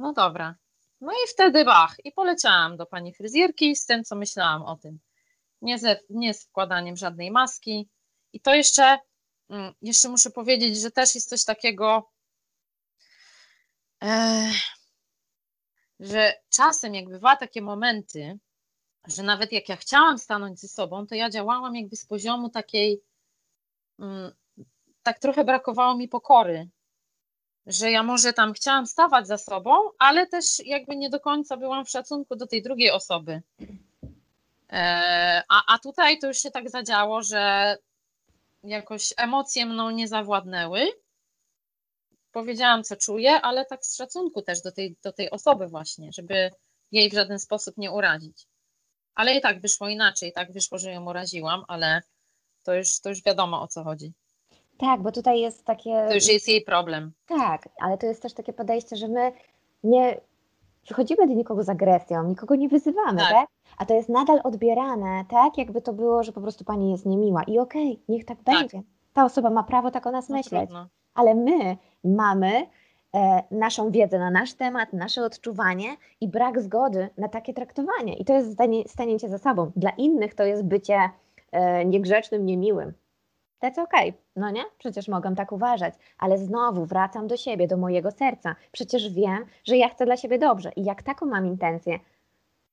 [0.01, 0.55] No dobra.
[1.01, 1.97] No i wtedy bach.
[2.05, 4.99] I poleciałam do pani fryzjerki z tym, co myślałam o tym.
[5.63, 7.89] Nie, ze, nie z wkładaniem żadnej maski.
[8.33, 8.99] I to jeszcze,
[9.51, 12.11] mm, jeszcze muszę powiedzieć, że też jest coś takiego,
[16.01, 18.39] że czasem jak bywa takie momenty,
[19.07, 23.03] że nawet jak ja chciałam stanąć ze sobą, to ja działałam jakby z poziomu takiej,
[23.99, 24.33] mm,
[25.03, 26.69] tak trochę brakowało mi pokory,
[27.71, 31.85] że ja może tam chciałam stawać za sobą, ale też jakby nie do końca byłam
[31.85, 33.43] w szacunku do tej drugiej osoby.
[34.73, 37.77] E, a, a tutaj to już się tak zadziało, że
[38.63, 40.93] jakoś emocje mną nie zawładnęły.
[42.33, 46.51] Powiedziałam, co czuję, ale tak z szacunku też do tej, do tej osoby właśnie, żeby
[46.93, 48.47] jej w żaden sposób nie urazić.
[49.15, 52.03] Ale i tak wyszło inaczej, tak wyszło, że ją uraziłam, ale
[52.63, 54.13] to już, to już wiadomo o co chodzi.
[54.81, 56.07] Tak, bo tutaj jest takie.
[56.09, 57.13] To już jest jej problem.
[57.27, 59.33] Tak, ale to jest też takie podejście, że my
[59.85, 60.21] nie
[60.83, 63.31] przychodzimy do nikogo z agresją, nikogo nie wyzywamy, tak?
[63.31, 63.49] tak?
[63.79, 67.43] A to jest nadal odbierane, tak, jakby to było, że po prostu pani jest niemiła.
[67.43, 68.83] I okej, okay, niech tak, tak, będzie.
[69.13, 70.71] Ta osoba ma prawo tak o nas no myśleć.
[70.71, 70.89] Trudno.
[71.15, 72.67] Ale my mamy
[73.15, 78.17] e, naszą wiedzę na nasz temat, nasze odczuwanie i brak zgody na takie traktowanie.
[78.17, 79.71] I to jest stanie, stanięcie za sobą.
[79.77, 81.11] Dla innych to jest bycie
[81.53, 82.93] e, niegrzecznym, niemiłym.
[83.63, 84.13] That's okay.
[84.37, 84.65] no nie?
[84.79, 88.57] Przecież mogę tak uważać, ale znowu wracam do siebie, do mojego serca.
[88.73, 91.99] Przecież wiem, że ja chcę dla siebie dobrze i jak taką mam intencję,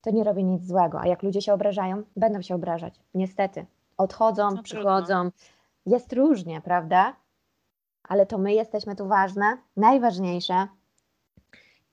[0.01, 0.99] to nie robię nic złego.
[1.01, 2.99] A jak ludzie się obrażają, będą się obrażać.
[3.13, 3.65] Niestety.
[3.97, 5.31] Odchodzą, no, przychodzą.
[5.85, 7.15] Jest różnie, prawda?
[8.03, 10.67] Ale to my jesteśmy tu ważne, najważniejsze.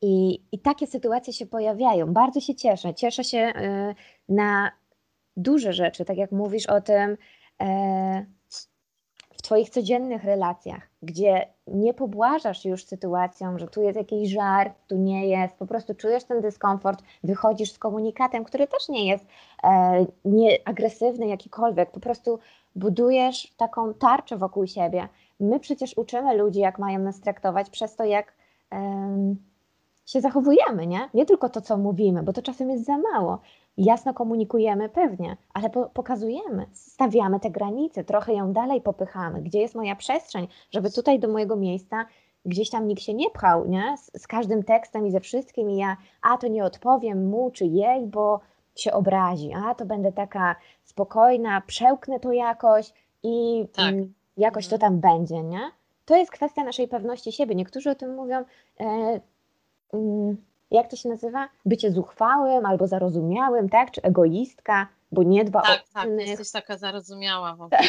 [0.03, 2.13] I, I takie sytuacje się pojawiają.
[2.13, 2.95] Bardzo się cieszę.
[2.95, 3.95] Cieszę się y,
[4.29, 4.71] na
[5.37, 8.27] duże rzeczy, tak jak mówisz o tym, y,
[9.45, 15.29] Twoich codziennych relacjach, gdzie nie pobłażasz już sytuacją, że tu jest jakiś żart, tu nie
[15.29, 19.27] jest, po prostu czujesz ten dyskomfort, wychodzisz z komunikatem, który też nie jest
[19.65, 22.39] e, jakikolwiek, po prostu
[22.77, 25.09] budujesz taką tarczę wokół siebie.
[25.41, 28.35] My przecież uczymy ludzi, jak mają nas traktować przez to, jak
[28.73, 29.35] e,
[30.07, 31.09] się zachowujemy, nie?
[31.15, 33.39] Nie tylko to, co mówimy, bo to czasem jest za mało.
[33.77, 39.43] Jasno komunikujemy, pewnie, ale po pokazujemy, stawiamy te granice, trochę ją dalej popychamy.
[39.43, 42.07] Gdzie jest moja przestrzeń, żeby tutaj do mojego miejsca
[42.47, 43.97] gdzieś tam nikt się nie pchał, nie?
[43.99, 47.67] Z, z każdym tekstem i ze wszystkim i ja, a to nie odpowiem mu czy
[47.67, 48.41] jej, bo
[48.77, 53.95] się obrazi, a to będę taka spokojna, przełknę to jakoś i tak.
[53.95, 54.93] mm, jakoś to mhm.
[54.93, 55.61] tam będzie, nie?
[56.05, 57.55] To jest kwestia naszej pewności siebie.
[57.55, 58.45] Niektórzy o tym mówią,
[58.81, 59.21] e,
[59.93, 60.37] mm,
[60.71, 61.49] jak to się nazywa?
[61.65, 63.91] Bycie zuchwałym albo zarozumiałym, tak?
[63.91, 66.19] Czy egoistka, bo nie dba tak, o tak, innych.
[66.19, 67.81] Tak, jesteś taka zarozumiała w ogóle.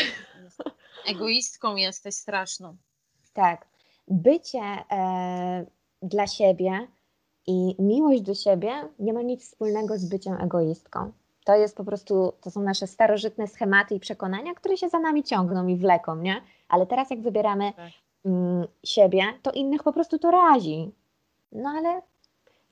[1.11, 2.75] Egoistką jesteś straszną.
[3.33, 3.67] Tak.
[4.07, 4.61] Bycie
[4.91, 5.65] e,
[6.01, 6.87] dla siebie
[7.47, 11.11] i miłość do siebie nie ma nic wspólnego z byciem egoistką.
[11.45, 15.23] To jest po prostu, to są nasze starożytne schematy i przekonania, które się za nami
[15.23, 16.41] ciągną i wleką, nie?
[16.69, 17.91] Ale teraz jak wybieramy tak.
[18.25, 20.91] mm, siebie, to innych po prostu to razi.
[21.51, 22.01] No ale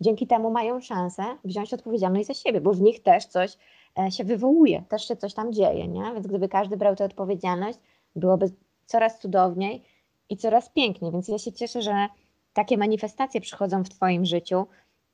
[0.02, 3.58] dzięki temu mają szansę wziąć odpowiedzialność za siebie, bo w nich też coś
[4.00, 6.14] e, się wywołuje, też się coś tam dzieje, nie?
[6.14, 7.80] Więc gdyby każdy brał tę odpowiedzialność,
[8.16, 8.52] byłoby
[8.86, 9.84] coraz cudowniej
[10.30, 11.12] i coraz piękniej.
[11.12, 12.08] Więc ja się cieszę, że
[12.54, 14.68] takie manifestacje przychodzą w Twoim życiu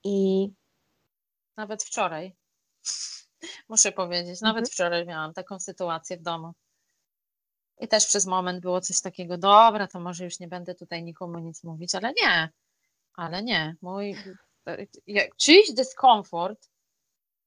[0.04, 0.50] i.
[1.58, 2.36] Nawet wczoraj,
[3.70, 4.66] muszę powiedzieć, nawet mhm.
[4.66, 6.54] wczoraj miałam taką sytuację w domu.
[7.80, 11.40] I też przez moment było coś takiego, dobra, to może już nie będę tutaj nikomu
[11.40, 12.50] nic mówić, ale nie,
[13.14, 13.76] ale nie.
[13.82, 14.16] Mój
[15.38, 16.70] czyjś dyskomfort,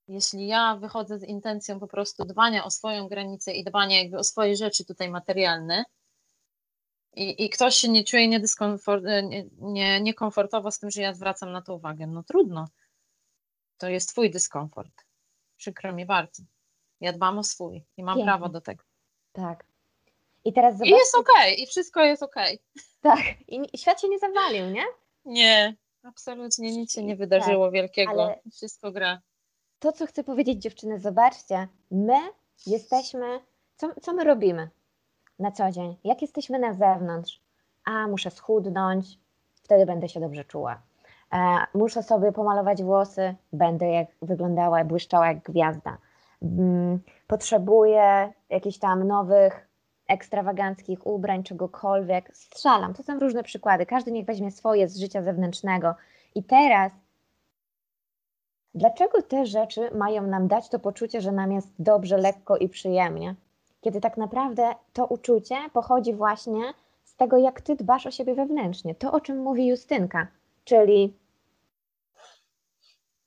[0.08, 4.24] jeśli ja wychodzę z intencją po prostu dbania o swoją granicę i dbania jakby o
[4.24, 5.85] swoje rzeczy tutaj materialne
[7.14, 11.14] i, i ktoś się nie czuje niedyskomfort, e, nie, nie, niekomfortowo z tym, że ja
[11.14, 12.68] zwracam na to uwagę, no trudno.
[13.78, 15.04] To jest twój dyskomfort.
[15.56, 16.42] Przykro mi bardzo.
[17.00, 18.32] Ja dbam o swój i mam Pięknie.
[18.32, 18.85] prawo do tego.
[19.32, 19.64] Tak.
[20.44, 20.94] I teraz zobaczcie...
[20.94, 22.54] I jest okej, okay, i wszystko jest okej.
[22.54, 22.85] Okay.
[23.00, 24.85] Tak, i świat się nie zawalił, nie?
[25.24, 28.34] Nie, Absolutnie nic się nie wydarzyło tak, wielkiego.
[28.52, 29.20] Wszystko gra.
[29.78, 32.18] To, co chcę powiedzieć, dziewczyny, zobaczcie, my
[32.66, 33.40] jesteśmy,
[33.76, 34.70] co, co my robimy
[35.38, 35.96] na co dzień?
[36.04, 37.40] Jak jesteśmy na zewnątrz?
[37.84, 39.18] A, muszę schudnąć,
[39.62, 40.82] wtedy będę się dobrze czuła.
[41.32, 45.98] E, muszę sobie pomalować włosy, będę jak wyglądała, błyszczała jak gwiazda.
[46.42, 49.68] Mm, potrzebuję jakichś tam nowych
[50.12, 52.37] ekstrawaganckich ubrań, czegokolwiek.
[52.37, 52.94] Strzelam.
[52.94, 53.87] To są różne przykłady.
[53.87, 55.94] Każdy niech weźmie swoje z życia zewnętrznego.
[56.35, 56.92] I teraz,
[58.75, 63.35] dlaczego te rzeczy mają nam dać to poczucie, że nam jest dobrze, lekko i przyjemnie?
[63.81, 66.62] Kiedy tak naprawdę to uczucie pochodzi właśnie
[67.05, 68.94] z tego, jak ty dbasz o siebie wewnętrznie.
[68.94, 70.27] To, o czym mówi Justynka,
[70.64, 71.16] czyli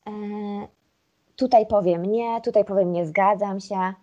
[0.08, 0.12] e,
[1.36, 3.94] tutaj powiem nie, tutaj powiem nie zgadzam się,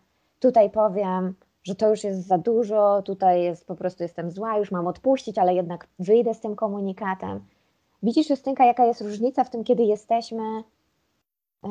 [0.41, 4.71] tutaj powiem że to już jest za dużo, tutaj jest po prostu jestem zła, już
[4.71, 7.41] mam odpuścić, ale jednak wyjdę z tym komunikatem.
[8.03, 10.43] widzisz, Justynka, jaka jest różnica w tym, kiedy jesteśmy,
[11.65, 11.69] e,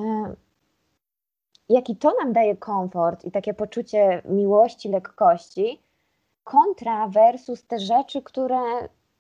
[1.69, 5.81] jaki to nam daje komfort i takie poczucie miłości, lekkości,
[6.43, 8.59] kontra versus te rzeczy, które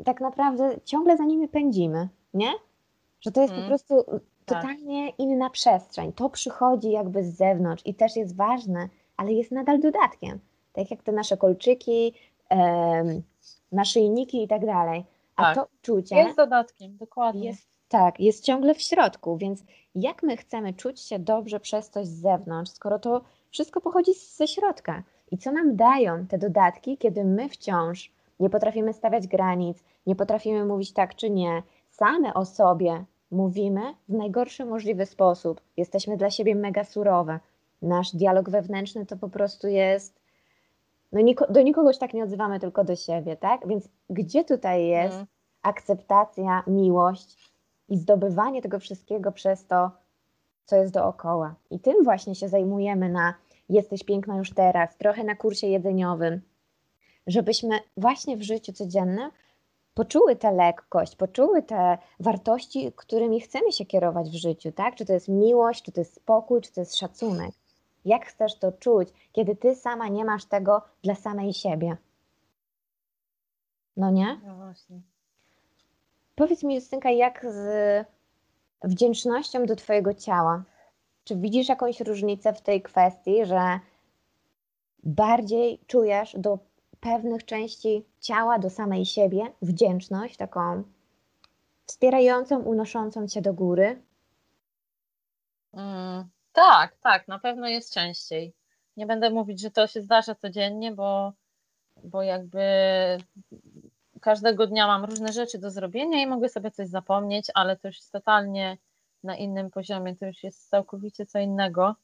[0.05, 2.51] tak naprawdę ciągle za nimi pędzimy, nie?
[3.21, 3.69] Że to jest po Mhm.
[3.79, 4.21] prostu Tak.
[4.61, 6.13] totalnie inna przestrzeń.
[6.13, 10.39] To przychodzi jakby z zewnątrz i też jest ważne, ale jest nadal dodatkiem.
[10.73, 12.13] Tak jak te nasze kolczyki,
[12.49, 13.21] em,
[13.71, 15.05] naszyjniki i tak dalej.
[15.35, 15.55] A Tak.
[15.55, 17.47] to uczucie Jest dodatkiem, dokładnie.
[17.47, 19.63] jest tak, jest ciągle w środku, więc
[19.95, 24.47] jak my chcemy czuć się dobrze przez coś z zewnątrz, skoro to wszystko pochodzi ze
[24.47, 25.03] środka?
[25.31, 30.65] I co nam dają te dodatki, kiedy my wciąż nie potrafimy stawiać granic, nie potrafimy
[30.65, 36.55] mówić tak czy nie, same o sobie mówimy w najgorszy możliwy sposób, jesteśmy dla siebie
[36.55, 37.39] mega surowe.
[37.81, 40.20] Nasz dialog wewnętrzny to po prostu jest.
[41.11, 43.67] No niko, do nikogo się tak nie odzywamy, tylko do siebie, tak?
[43.67, 45.27] Więc gdzie tutaj jest Mhm.
[45.61, 47.51] akceptacja, miłość
[47.89, 49.91] i zdobywanie tego wszystkiego przez to,
[50.65, 51.55] co jest dookoła.
[51.71, 53.33] I tym właśnie się zajmujemy na
[53.69, 56.41] Jesteś piękna już teraz, trochę na kursie jedzeniowym,
[57.27, 59.31] żebyśmy właśnie w życiu codziennym
[59.93, 64.95] poczuły tę lekkość, poczuły te wartości, którymi chcemy się kierować w życiu, tak?
[64.95, 67.51] Czy to jest miłość, czy to jest spokój, czy to jest szacunek.
[68.05, 71.97] Jak chcesz to czuć, kiedy ty sama nie masz tego dla samej siebie?
[73.97, 74.39] No nie?
[74.45, 75.01] No właśnie.
[76.35, 78.05] Powiedz mi, Justynka, jak z
[78.83, 80.63] wdzięcznością do Twojego ciała?
[81.23, 83.79] Czy widzisz jakąś różnicę w tej kwestii, że
[85.03, 86.59] bardziej czujesz do
[86.99, 90.83] pewnych części ciała, do samej siebie wdzięczność, taką
[91.85, 94.01] wspierającą, unoszącą Cię do góry?
[95.73, 98.53] Mm, tak, tak, na pewno jest częściej.
[98.97, 101.33] Nie będę mówić, że to się zdarza codziennie, bo,
[102.03, 102.61] bo jakby
[104.21, 107.97] każdego dnia mam różne rzeczy do zrobienia i mogę sobie coś zapomnieć, ale to już
[107.97, 108.77] jest totalnie
[109.23, 111.95] na innym poziomie, to już jest całkowicie co innego.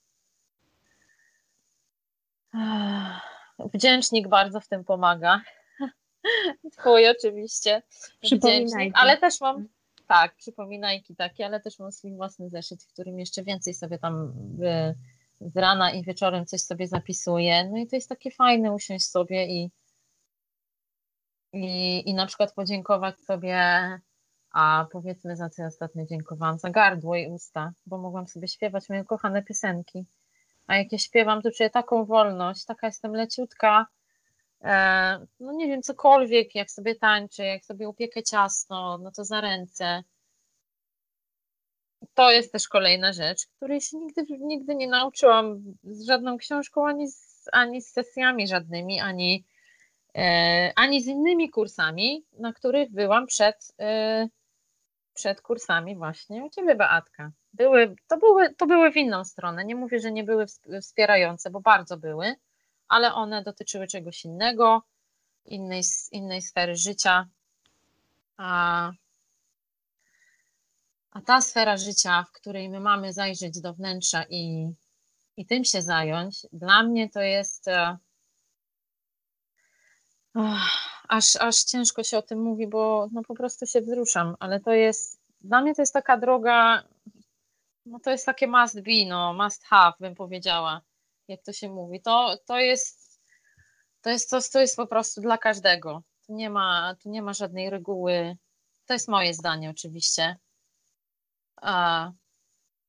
[3.74, 5.42] Wdzięcznik bardzo w tym pomaga.
[6.78, 7.82] Twój oczywiście.
[8.24, 9.68] Wdzięcznik, ale też mam,
[10.08, 14.34] tak, przypominajki takie, ale też mam swój własny zeszyt, w którym jeszcze więcej sobie tam
[14.64, 14.96] y,
[15.42, 17.70] z rana i wieczorem coś sobie zapisuję.
[17.70, 19.72] No i to jest takie fajne usiąść sobie i,
[21.54, 23.60] i, i na przykład podziękować sobie,
[24.52, 29.04] a powiedzmy za co ostatnio dziękowałam, za gardło i usta, bo mogłam sobie śpiewać moje
[29.04, 30.06] kochane piosenki.
[30.68, 33.88] A jak ja śpiewam, to czuję taką wolność, taka jestem leciutka,
[35.40, 40.04] no nie wiem, cokolwiek, jak sobie tańczę, jak sobie upiekę ciasto, no to za ręce.
[42.14, 47.12] To jest też kolejna rzecz, której się nigdy, nigdy nie nauczyłam z żadną książką, ani
[47.12, 49.46] z, ani z sesjami żadnymi, ani,
[50.16, 54.28] e, ani z innymi kursami, na których byłam przed, e,
[55.14, 57.32] przed kursami właśnie u Ciebie, Beatka.
[57.54, 59.66] Były, to, były, to były w inną stronę.
[59.66, 62.36] Nie mówię, że nie były ws- wspierające, bo bardzo były,
[62.88, 64.84] ale one dotyczyły czegoś innego,
[65.46, 67.28] innej, innej sfery życia.
[68.38, 68.92] A,
[71.12, 74.72] a ta sfera życia, w której my mamy zajrzeć do wnętrza i,
[75.38, 77.68] i tym się zająć, dla mnie to jest.
[77.68, 77.98] e,
[80.34, 84.60] ach, aż, aż ciężko się o tym mówi, bo no po prostu się wzruszam, ale
[84.60, 85.20] to jest.
[85.42, 86.84] Dla mnie to jest taka droga,
[87.86, 90.82] no to jest takie must be, no, must have, bym powiedziała,
[91.28, 92.02] jak to się mówi.
[92.02, 93.08] To, to jest
[94.02, 96.04] to jest coś, co jest po prostu dla każdego.
[96.28, 98.38] Tu nie ma, tu nie ma żadnej reguły.
[98.86, 100.38] To jest moje zdanie oczywiście.
[101.56, 102.12] A,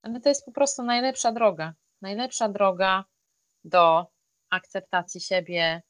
[0.02, 1.74] ale to jest po prostu najlepsza droga.
[2.00, 3.04] Najlepsza droga
[3.64, 4.06] do
[4.50, 5.82] akceptacji siebie,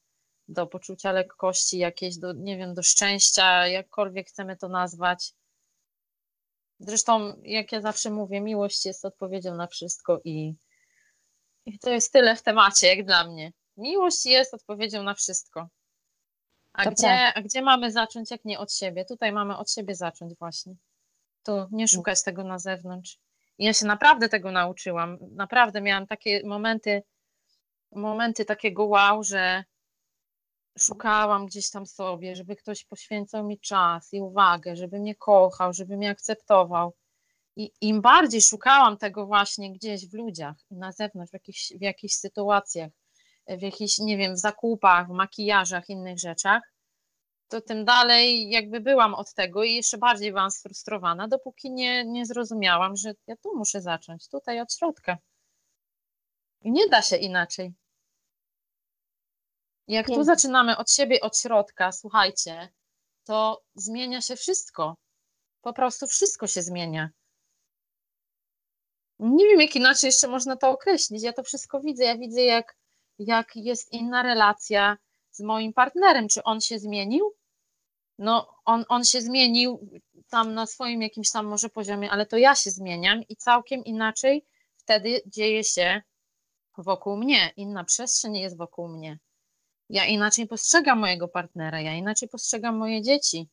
[0.48, 5.32] do poczucia lekkości jakiejś, do, nie wiem, do szczęścia, jakkolwiek chcemy to nazwać.
[6.80, 10.55] Zresztą, jak ja zawsze mówię, miłość jest odpowiedzią na wszystko i,
[11.69, 13.53] i to jest tyle w temacie, jak dla mnie.
[13.77, 15.69] Miłość jest odpowiedzią na wszystko.
[16.73, 17.33] A To gdzie, prawda.
[17.35, 19.05] a gdzie mamy zacząć, jak nie od siebie?
[19.05, 20.75] Tutaj mamy od siebie zacząć właśnie.
[21.43, 23.19] Tu nie szukać tego na zewnątrz.
[23.59, 25.19] I ja się naprawdę tego nauczyłam.
[25.21, 27.03] Naprawdę miałam takie momenty,
[27.93, 29.64] momenty takiego wow, że
[30.79, 35.97] szukałam gdzieś tam sobie, żeby ktoś poświęcał mi czas i uwagę, żeby mnie kochał, żeby
[35.97, 36.95] mnie akceptował.
[37.59, 42.14] I im bardziej szukałam tego właśnie gdzieś w ludziach, na zewnątrz, w jakichś, w jakichś
[42.14, 42.90] sytuacjach,
[43.48, 46.62] w jakichś, nie wiem, w zakupach, w makijażach, innych rzeczach,
[47.48, 52.26] to tym dalej jakby byłam od tego i jeszcze bardziej byłam sfrustrowana, dopóki nie, nie
[52.26, 55.18] zrozumiałam, że ja tu muszę zacząć, tutaj od środka.
[56.62, 57.74] I nie da się inaczej.
[59.88, 60.24] Jak tu Pięknie.
[60.24, 62.68] zaczynamy od siebie, od środka, słuchajcie,
[63.24, 64.96] to zmienia się wszystko.
[65.61, 67.11] Po prostu wszystko się zmienia.
[69.19, 71.23] Nie wiem, jak inaczej jeszcze można to określić.
[71.23, 72.05] Ja to wszystko widzę.
[72.05, 72.77] Ja widzę, jak,
[73.19, 74.99] jak jest inna relacja
[75.31, 76.29] z moim partnerem.
[76.29, 77.35] Czy on się zmienił?
[78.19, 79.91] No, on, on się zmienił
[80.31, 84.45] tam na swoim jakimś tam może poziomie, ale to ja się zmieniam i całkiem inaczej
[84.77, 86.03] wtedy dzieje się
[86.79, 87.53] wokół mnie.
[87.57, 89.19] Inna przestrzeń jest wokół mnie.
[89.89, 93.49] Ja inaczej postrzegam mojego partnera, ja inaczej postrzegam moje dzieci.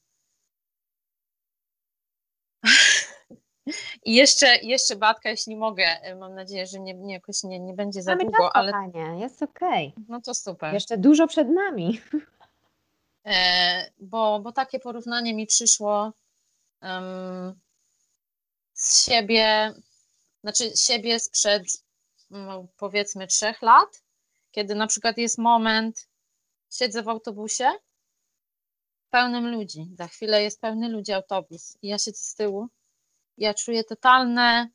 [4.04, 8.02] I jeszcze, jeszcze Batka, jeśli mogę, mam nadzieję, że nie, nie, jakoś nie, nie będzie
[8.02, 9.94] za Mamy długo, czas, ale kochanie, jest okej.
[10.08, 10.74] no to super.
[10.74, 12.02] Jeszcze dużo przed nami.
[13.26, 16.14] E, bo, bo takie porównanie mi przyszło
[16.82, 17.60] em,
[18.74, 19.74] z siebie,
[20.44, 21.64] znaczy siebie sprzed
[22.30, 24.04] no, powiedzmy trzech lat,
[24.52, 26.08] kiedy na przykład jest moment,
[26.72, 27.72] siedzę w autobusie
[29.10, 32.68] pełnym ludzi, za chwilę jest pełny ludzi autobus i ja siedzę z tyłu,
[33.38, 34.70] ja czuję totalne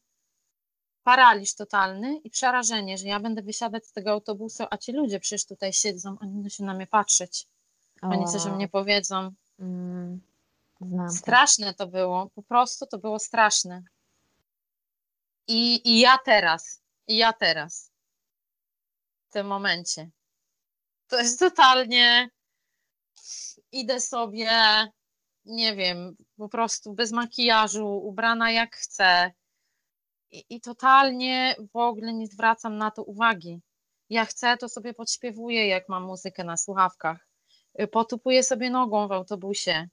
[1.02, 5.46] paraliż totalny i przerażenie, że ja będę wysiadać z tego autobusu, a ci ludzie przecież
[5.46, 7.46] tutaj siedzą, oni będą się na mnie patrzeć,
[8.02, 9.32] oni coś o mnie powiedzą.
[10.80, 11.10] mm.
[11.10, 13.82] Straszne to było, po prostu to było straszne.
[15.48, 17.90] I, i ja teraz, i ja teraz,
[19.28, 20.10] w tym momencie,
[21.08, 22.30] to jest totalnie,
[23.72, 24.50] idę sobie,
[25.44, 29.32] nie wiem, po prostu bez makijażu, ubrana jak chcę
[30.30, 33.60] i, i totalnie w ogóle nie zwracam na to uwagi.
[34.10, 37.28] Ja chcę, to sobie podśpiewuję, jak mam muzykę na słuchawkach.
[37.80, 39.88] Y, Potupuję sobie nogą w autobusie.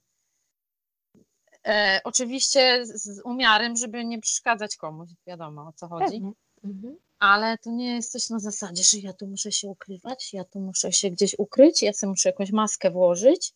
[1.66, 6.22] E, oczywiście z umiarem, żeby nie przeszkadzać komuś, wiadomo o co chodzi.
[6.64, 6.96] Mhm.
[7.18, 10.60] ale to nie jest coś na zasadzie, że ja tu muszę się ukrywać, ja tu
[10.60, 13.52] muszę się gdzieś ukryć, ja sobie muszę jakąś maskę włożyć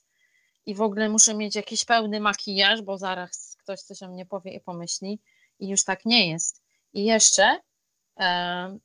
[0.67, 4.53] i w ogóle muszę mieć jakiś pełny makijaż, bo zaraz ktoś coś o mnie powie
[4.53, 5.21] i pomyśli
[5.59, 6.63] i już tak nie jest.
[6.93, 7.61] I jeszcze,
[8.17, 8.81] em,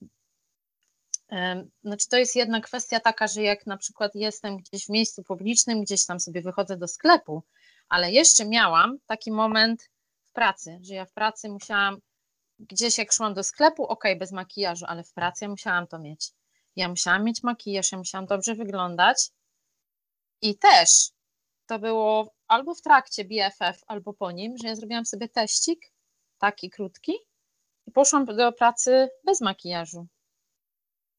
[1.28, 5.24] em, znaczy to jest jedna kwestia taka, że jak na przykład jestem gdzieś w miejscu
[5.24, 7.44] publicznym, gdzieś tam sobie wychodzę do sklepu,
[7.90, 9.90] ale jeszcze miałam taki moment
[10.24, 11.98] w pracy, że ja w pracy musiałam,
[12.60, 16.32] gdzieś jak szłam do sklepu, ok, bez makijażu, ale w pracy ja musiałam to mieć.
[16.76, 19.30] Ja musiałam mieć makijaż, ja musiałam dobrze wyglądać
[20.42, 21.12] i też
[21.68, 25.80] to było albo w trakcie BFF, albo po nim, że ja zrobiłam sobie teścik,
[26.38, 27.14] taki krótki
[27.88, 30.08] i poszłam do pracy bez makijażu.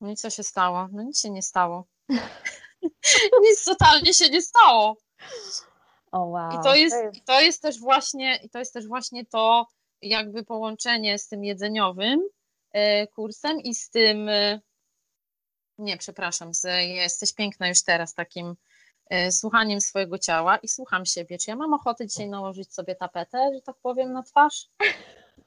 [0.01, 0.88] No i co się stało?
[0.92, 1.86] No nic się nie stało.
[3.49, 4.96] nic totalnie się nie stało.
[6.12, 6.61] O wow.
[6.61, 9.66] I to jest, i to jest też właśnie, i to jest też właśnie to
[10.03, 12.20] jakby połączenie z tym jedzeniowym
[12.72, 14.61] e, kursem i z tym, e,
[15.78, 18.55] nie, przepraszam, z jesteś piękna już teraz takim
[19.30, 23.61] słuchaniem swojego ciała i słucham siebie, czy ja mam ochotę dzisiaj nałożyć sobie tapetę, że
[23.61, 24.68] tak powiem, na twarz?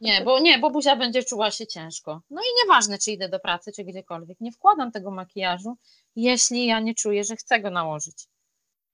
[0.01, 2.21] Nie, bo nie, bo buzia będzie czuła się ciężko.
[2.29, 5.77] No i nieważne, czy idę do pracy, czy gdziekolwiek, nie wkładam tego makijażu,
[6.15, 8.27] jeśli ja nie czuję, że chcę go nałożyć.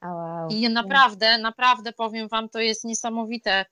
[0.01, 0.49] O, wow.
[0.49, 3.65] I naprawdę, naprawdę powiem Wam, to jest niesamowite.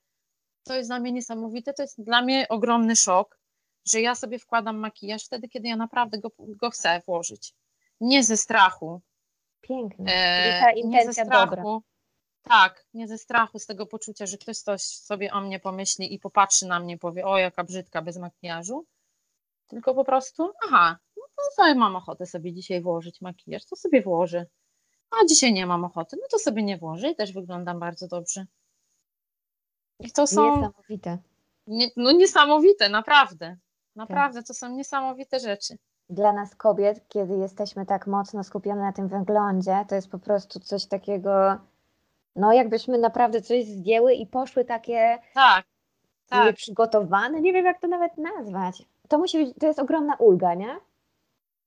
[0.63, 3.39] To jest dla mnie niesamowite, to jest dla mnie ogromny szok,
[3.87, 7.53] że ja sobie wkładam makijaż wtedy, kiedy ja naprawdę go, go chcę włożyć.
[8.01, 9.01] Nie ze strachu.
[9.67, 10.13] Piękne.
[10.13, 11.47] E, ta nie ze intencja dobra.
[11.47, 11.81] strachu.
[12.43, 16.19] Tak, nie ze strachu, z tego poczucia, że ktoś coś sobie o mnie pomyśli i
[16.19, 18.85] popatrzy na mnie, powie, o jaka brzydka bez makijażu.
[19.67, 24.01] Tylko po prostu, aha, no to sobie mam ochotę sobie dzisiaj włożyć makijaż, to sobie
[24.01, 24.45] włożę.
[25.11, 28.45] A dzisiaj nie mam ochoty, no to sobie nie włożę i też wyglądam bardzo dobrze.
[29.99, 31.17] I to są Niesamowite.
[31.67, 33.57] nie, no niesamowite, naprawdę.
[33.95, 35.77] Naprawdę, to są niesamowite rzeczy.
[36.09, 40.59] Dla nas kobiet, kiedy jesteśmy tak mocno skupione na tym wyglądzie, to jest po prostu
[40.59, 41.57] coś takiego,
[42.35, 45.65] no jakbyśmy naprawdę coś zdjęły i poszły takie Tak,
[46.29, 46.45] tak.
[46.45, 48.85] nieprzygotowane, nie wiem jak to nawet nazwać.
[49.07, 50.75] To musi być, to jest ogromna ulga, nie?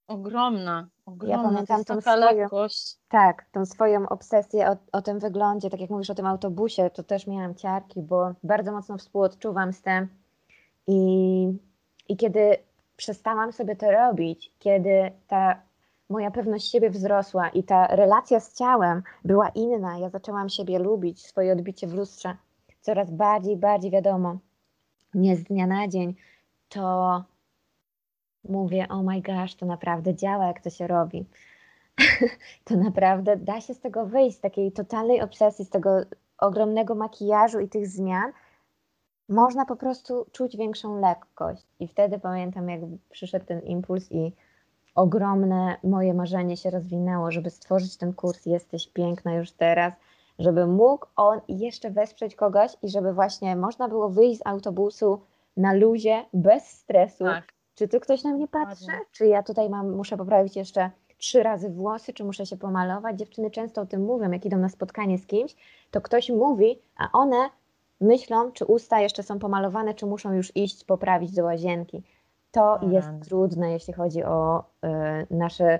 [0.09, 1.37] Ogromna, ogromna.
[1.43, 2.97] to pamiętam tą swoją- lekkość.
[3.09, 7.03] Tak, tą swoją obsesję o, o tym wyglądzie, tak jak mówisz o tym autobusie, to
[7.03, 10.09] też miałam ciarki, bo bardzo mocno współodczuwam z tym.
[10.87, 11.59] I,
[12.09, 12.57] I kiedy
[12.99, 15.63] przestałam sobie to robić, kiedy ta
[16.11, 21.27] moja pewność siebie wzrosła i ta relacja z ciałem była inna, ja zaczęłam siebie lubić,
[21.27, 22.37] swoje odbicie w lustrze
[22.81, 24.39] coraz bardziej, bardziej wiadomo,
[25.15, 26.15] nie z dnia na dzień,
[26.69, 27.25] to
[28.45, 31.27] mówię, oh my gosh, to naprawdę działa, jak to się robi
[32.65, 35.91] to naprawdę da się z tego wyjść, z takiej totalnej obsesji, z tego
[36.39, 38.33] ogromnego makijażu i tych zmian.
[39.29, 41.67] Można po prostu czuć większą lekkość.
[41.81, 44.33] I wtedy pamiętam, jak przyszedł ten impuls i
[44.95, 49.93] ogromne moje marzenie się rozwinęło, żeby stworzyć ten kurs Jesteś piękna już teraz,
[50.39, 55.21] żeby mógł on jeszcze wesprzeć kogoś i żeby właśnie można było wyjść z autobusu
[55.57, 57.25] na luzie, bez stresu.
[57.25, 57.53] Tak.
[57.75, 58.93] Czy tu ktoś na mnie patrzy?
[59.13, 63.19] Czy ja tutaj mam, muszę poprawić jeszcze trzy razy włosy, czy muszę się pomalować?
[63.19, 65.57] Dziewczyny często o tym mówią, jak idą na spotkanie z kimś,
[65.91, 67.51] to ktoś mówi, a one
[68.01, 72.03] myślą, czy usta jeszcze są pomalowane, czy muszą już iść poprawić do łazienki.
[72.51, 73.21] To O jest rany.
[73.21, 74.89] trudne, jeśli chodzi o y,
[75.31, 75.79] nasze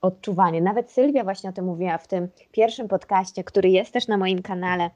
[0.00, 0.60] odczuwanie.
[0.62, 4.42] Nawet Sylwia właśnie o tym mówiła w tym pierwszym podcaście, który jest też na moim
[4.42, 4.90] kanale,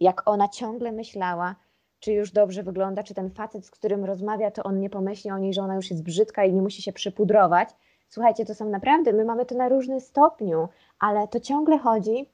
[0.00, 1.54] jak ona ciągle myślała,
[2.00, 5.38] czy już dobrze wygląda, czy ten facet, z którym rozmawia, to on nie pomyśli o
[5.38, 7.68] niej, że ona już jest brzydka i nie musi się przypudrować.
[8.08, 10.68] Słuchajcie, to są naprawdę, my mamy to na różnym stopniu,
[11.00, 12.26] ale to ciągle chodzi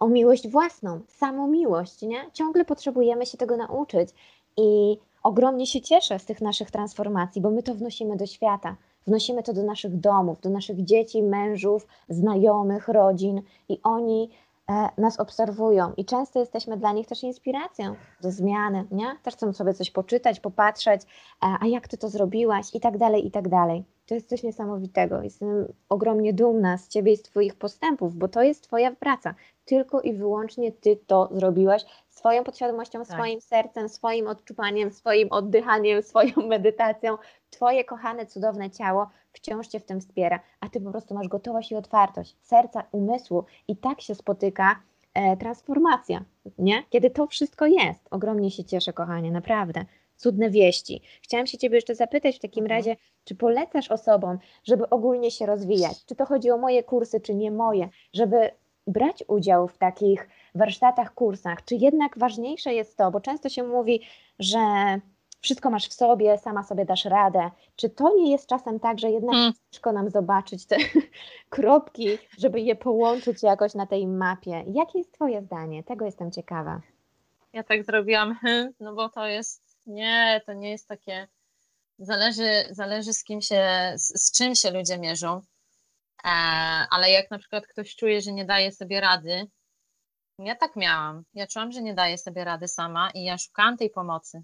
[0.00, 2.30] o miłość własną, samą miłość, nie?
[2.32, 4.08] Ciągle potrzebujemy się tego nauczyć
[4.56, 8.76] i ogromnie się cieszę z tych naszych transformacji, bo my to wnosimy do świata,
[9.06, 14.30] wnosimy to do naszych domów, do naszych dzieci, mężów, znajomych, rodzin i oni
[14.70, 19.16] e, nas obserwują i często jesteśmy dla nich też inspiracją do zmiany, nie?
[19.22, 21.06] Też chcą sobie coś poczytać, popatrzeć, e,
[21.60, 23.84] a jak ty to zrobiłaś i tak dalej, i tak dalej.
[24.10, 25.22] To jest coś niesamowitego.
[25.22, 29.34] Jestem ogromnie dumna z ciebie i z twoich postępów, bo to jest twoja praca.
[29.64, 33.08] Tylko i wyłącznie ty to zrobiłaś swoją podświadomością, Tak.
[33.08, 37.16] swoim sercem, swoim odczuwaniem, swoim oddychaniem, swoją medytacją.
[37.50, 41.72] Twoje kochane, cudowne ciało wciąż cię w tym wspiera, a ty po prostu masz gotowość
[41.72, 44.80] i otwartość serca, umysłu i tak się spotyka
[45.14, 46.24] e, transformacja,
[46.58, 46.82] nie?
[46.90, 48.08] Kiedy to wszystko jest.
[48.10, 49.84] Ogromnie się cieszę, kochanie, naprawdę.
[50.20, 51.02] Cudne wieści.
[51.22, 52.78] Chciałam się Ciebie jeszcze zapytać w takim Mhm.
[52.78, 56.04] razie, czy polecasz osobom, żeby ogólnie się rozwijać?
[56.06, 58.50] Czy to chodzi o moje kursy, czy nie moje, żeby
[58.86, 61.64] brać udział w takich warsztatach, kursach?
[61.64, 64.00] Czy jednak ważniejsze jest to, bo często się mówi,
[64.38, 64.58] że
[65.40, 67.50] wszystko masz w sobie, sama sobie dasz radę.
[67.76, 69.52] Czy to nie jest czasem tak, że jednak Hmm.
[69.70, 70.76] ciężko nam zobaczyć te
[71.50, 72.08] kropki,
[72.38, 74.64] żeby je połączyć jakoś na tej mapie?
[74.72, 75.82] Jakie jest Twoje zdanie?
[75.82, 76.80] Tego jestem ciekawa.
[77.52, 78.36] Ja tak zrobiłam,
[78.80, 81.28] no bo to jest, nie, to nie jest takie,
[81.98, 85.42] zależy, zależy z kim się, z, z czym się ludzie mierzą,
[86.24, 86.28] e,
[86.90, 89.46] ale jak na przykład ktoś czuje, że nie daje sobie rady,
[90.38, 93.90] ja tak miałam, ja czułam, że nie daję sobie rady sama i ja szukałam tej
[93.90, 94.42] pomocy.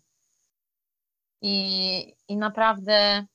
[1.42, 3.26] I, i naprawdę,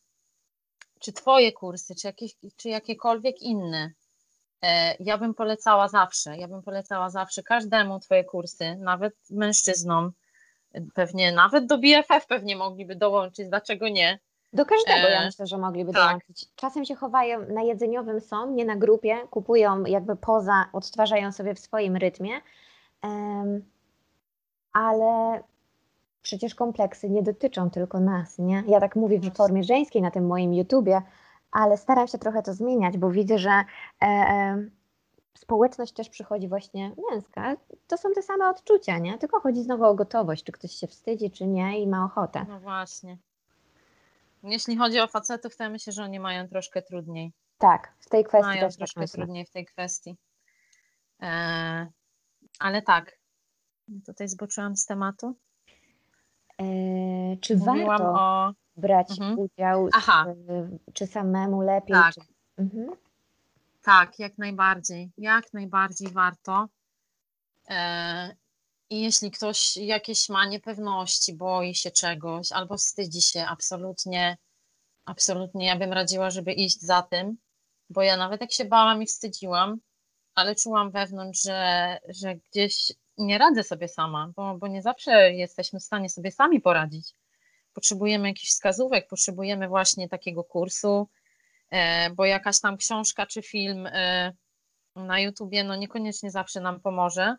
[1.00, 3.92] czy twoje kursy, czy, jakieś, czy jakiekolwiek inne,
[4.62, 10.12] E, Ja bym polecała zawsze, ja bym polecała zawsze każdemu Twoje kursy, nawet mężczyznom,
[10.94, 14.20] pewnie nawet do BFF pewnie mogliby dołączyć, dlaczego nie?
[14.54, 16.02] Do każdego ja E, myślę, że mogliby tak.
[16.04, 16.46] dołączyć.
[16.56, 21.60] Czasem się chowają na jedzeniowym są, nie na grupie, kupują jakby poza, odtwarzają sobie w
[21.60, 22.32] swoim rytmie,
[23.02, 23.64] Em,
[24.74, 25.44] ale
[26.22, 28.64] przecież kompleksy nie dotyczą tylko nas, nie?
[28.68, 31.02] Ja tak mówię w formie żeńskiej na tym moim YouTubie,
[31.52, 34.64] ale staram się trochę to zmieniać, bo widzę, że e, e,
[35.38, 37.56] społeczność też przychodzi właśnie męska.
[37.88, 39.18] To są te same odczucia, nie?
[39.18, 42.46] Tylko chodzi znowu o gotowość, czy ktoś się wstydzi, czy nie i ma ochotę.
[42.50, 43.18] No właśnie.
[44.44, 47.32] Jeśli chodzi o facetów, to ja myślę, że oni mają troszkę trudniej.
[47.58, 49.18] Tak, w tej kwestii Mają też tak troszkę myślę.
[49.18, 50.16] trudniej w tej kwestii.
[51.22, 51.88] E,
[52.60, 53.18] ale tak,
[54.06, 55.36] tutaj zboczyłam z tematu.
[56.62, 56.64] E,
[57.42, 58.54] czy Mówiłam warto o.
[58.76, 59.40] brać Mhm.
[59.40, 60.26] udział, Aha.
[60.94, 61.96] czy samemu lepiej?
[61.96, 62.14] Tak.
[62.14, 62.22] Czy...
[62.58, 62.92] Mhm.
[63.82, 65.12] Tak, jak najbardziej.
[65.18, 66.68] Jak najbardziej warto.
[67.70, 68.36] E,
[68.90, 74.38] I jeśli ktoś jakieś ma niepewności, boi się czegoś albo wstydzi się, absolutnie,
[75.06, 77.38] absolutnie ja bym radziła, żeby iść za tym,
[77.90, 79.78] bo ja nawet jak się bałam i wstydziłam,
[80.36, 85.80] ale czułam wewnątrz, że, że gdzieś nie radzę sobie sama, bo, bo nie zawsze jesteśmy
[85.80, 87.14] w stanie sobie sami poradzić.
[87.74, 91.10] Potrzebujemy jakichś wskazówek, potrzebujemy właśnie takiego kursu,
[92.16, 94.34] bo jakaś tam książka czy film e,
[94.96, 97.36] na YouTubie no niekoniecznie zawsze nam pomoże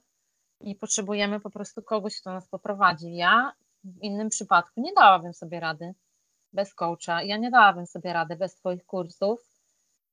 [0.61, 3.15] i potrzebujemy po prostu kogoś, kto nas poprowadzi.
[3.15, 3.53] Ja
[3.85, 5.95] w innym przypadku nie dałabym sobie rady
[6.53, 9.41] bez coacha, ja nie dałabym sobie rady bez Twoich kursów,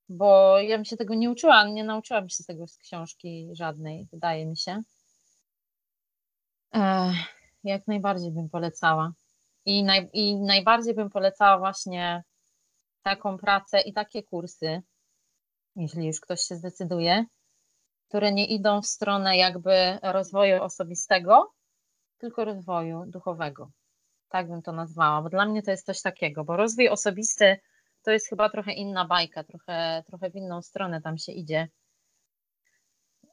[0.10, 4.46] bo ja bym się tego nie uczyła, nie nauczyłam się tego z książki żadnej, wydaje
[4.46, 4.82] mi się.
[6.74, 7.16] Ech,
[7.64, 9.14] jak najbardziej bym polecała.
[9.66, 12.24] I, naj, I najbardziej bym polecała właśnie
[13.04, 14.82] taką pracę i takie kursy,
[15.76, 17.26] jeśli już ktoś się zdecyduje,
[18.08, 21.54] które nie idą w stronę jakby rozwoju osobistego,
[22.18, 23.72] tylko rozwoju duchowego.
[24.30, 27.60] Tak bym to nazwała, bo dla mnie to jest coś takiego, bo rozwój osobisty
[28.04, 31.68] to jest chyba trochę inna bajka, trochę, trochę w inną stronę tam się idzie.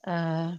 [0.06, 0.58] E...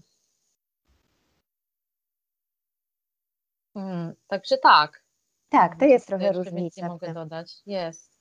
[3.75, 5.03] Mm, także tak.
[5.49, 6.87] Tak, to jest trochę Jeszcze różnica.
[6.87, 7.53] mogę dodać.
[7.65, 8.16] Jest.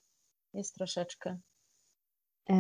[0.57, 1.37] Jest troszeczkę.
[2.51, 2.55] E,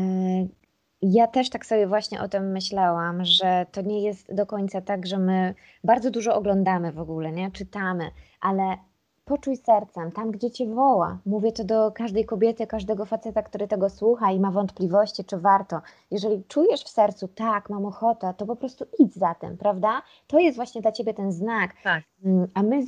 [1.03, 5.07] Ja też tak sobie właśnie o tym myślałam, że to nie jest do końca tak,
[5.07, 7.51] że my bardzo dużo oglądamy w ogóle, nie?
[7.51, 8.77] Czytamy, ale
[9.25, 11.19] poczuj sercem, tam gdzie cię woła.
[11.27, 15.81] Mówię to do każdej kobiety, każdego faceta, który tego słucha i ma wątpliwości, czy warto.
[16.11, 20.03] Jeżeli czujesz w sercu, tak, mam ochotę, to po prostu idź za tym, prawda?
[20.27, 21.75] To jest właśnie dla ciebie ten znak.
[21.85, 22.05] Tak.
[22.25, 22.85] Mm, a my,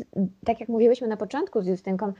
[0.46, 2.12] tak jak mówiłyśmy na początku z Justynką,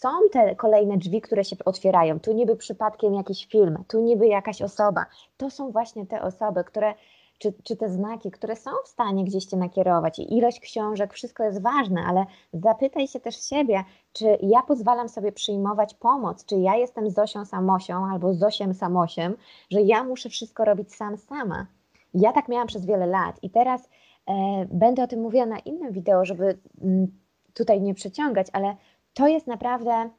[0.00, 2.20] są te kolejne drzwi, które się otwierają.
[2.20, 5.06] Tu niby przypadkiem jakiś film, tu niby jakaś osoba.
[5.36, 6.94] To są właśnie te osoby, które
[7.38, 11.44] czy, czy te znaki, które są w stanie gdzieś cię nakierować i ilość książek, wszystko
[11.44, 16.76] jest ważne, ale zapytaj się też siebie, czy ja pozwalam sobie przyjmować pomoc, czy ja
[16.76, 19.36] jestem Zosią Samosią albo Zosiem Samosiem,
[19.70, 21.66] że ja muszę wszystko robić sam sama.
[22.14, 23.88] Ja tak miałam przez wiele lat i teraz
[24.28, 27.06] e, będę o tym mówiła na innym wideo, żeby m, mm,
[27.54, 28.76] tutaj nie przeciągać, ale
[29.14, 30.10] to jest naprawdę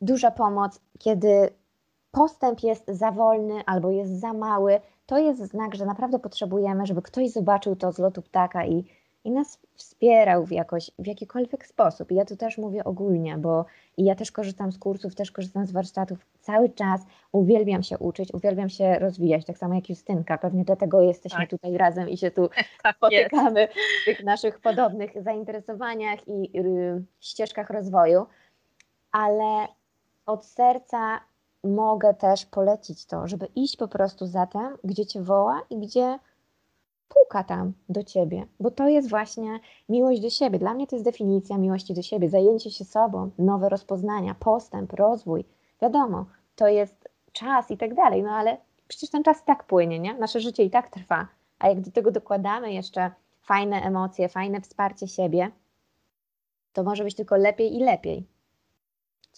[0.00, 1.50] duża pomoc, kiedy
[2.10, 7.02] postęp jest za wolny albo jest za mały, to jest znak, że naprawdę potrzebujemy, żeby
[7.02, 8.84] ktoś zobaczył to z lotu ptaka i,
[9.24, 12.12] i nas wspierał w, jakoś, w jakikolwiek sposób.
[12.12, 13.64] I ja tu też mówię ogólnie, bo
[13.96, 17.00] i ja też korzystam z kursów, też korzystam z warsztatów cały czas.
[17.32, 20.38] Uwielbiam się uczyć, uwielbiam się rozwijać, tak samo jak Justynka.
[20.38, 21.50] Pewnie dlatego jesteśmy tak.
[21.50, 22.48] tutaj razem i się tu
[22.82, 23.72] tak spotykamy jest.
[24.02, 28.26] w tych naszych podobnych zainteresowaniach i y, ścieżkach rozwoju.
[29.12, 29.68] Ale
[30.26, 31.20] od serca
[31.64, 36.18] mogę też polecić to, żeby iść po prostu za tym, gdzie cię woła i gdzie
[37.08, 40.58] puka tam do ciebie, bo to jest właśnie miłość do siebie.
[40.58, 45.44] Dla mnie to jest definicja miłości do siebie, zajęcie się sobą, nowe rozpoznania, postęp, rozwój.
[45.82, 48.56] Wiadomo, to jest czas i tak dalej, no ale
[48.88, 50.14] przecież ten czas i tak płynie, nie?
[50.14, 51.28] Nasze życie i tak trwa.
[51.58, 55.50] A jak do tego dokładamy jeszcze fajne emocje, fajne wsparcie siebie,
[56.72, 58.26] to może być tylko lepiej i lepiej.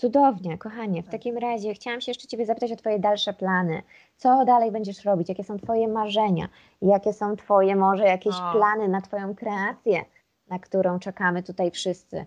[0.00, 1.02] Cudownie, kochanie.
[1.02, 1.12] W tak.
[1.12, 3.82] takim razie chciałam się jeszcze Ciebie zapytać o Twoje dalsze plany.
[4.16, 5.28] Co dalej będziesz robić?
[5.28, 6.48] Jakie są Twoje marzenia?
[6.82, 8.52] Jakie są Twoje może jakieś o.
[8.52, 10.04] plany na Twoją kreację,
[10.48, 12.26] na którą czekamy tutaj wszyscy?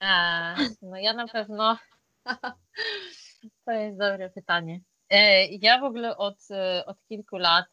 [0.00, 1.78] A, no ja na pewno.
[3.64, 4.80] to jest dobre pytanie.
[5.10, 7.66] E, ja w ogóle od, e, od kilku lat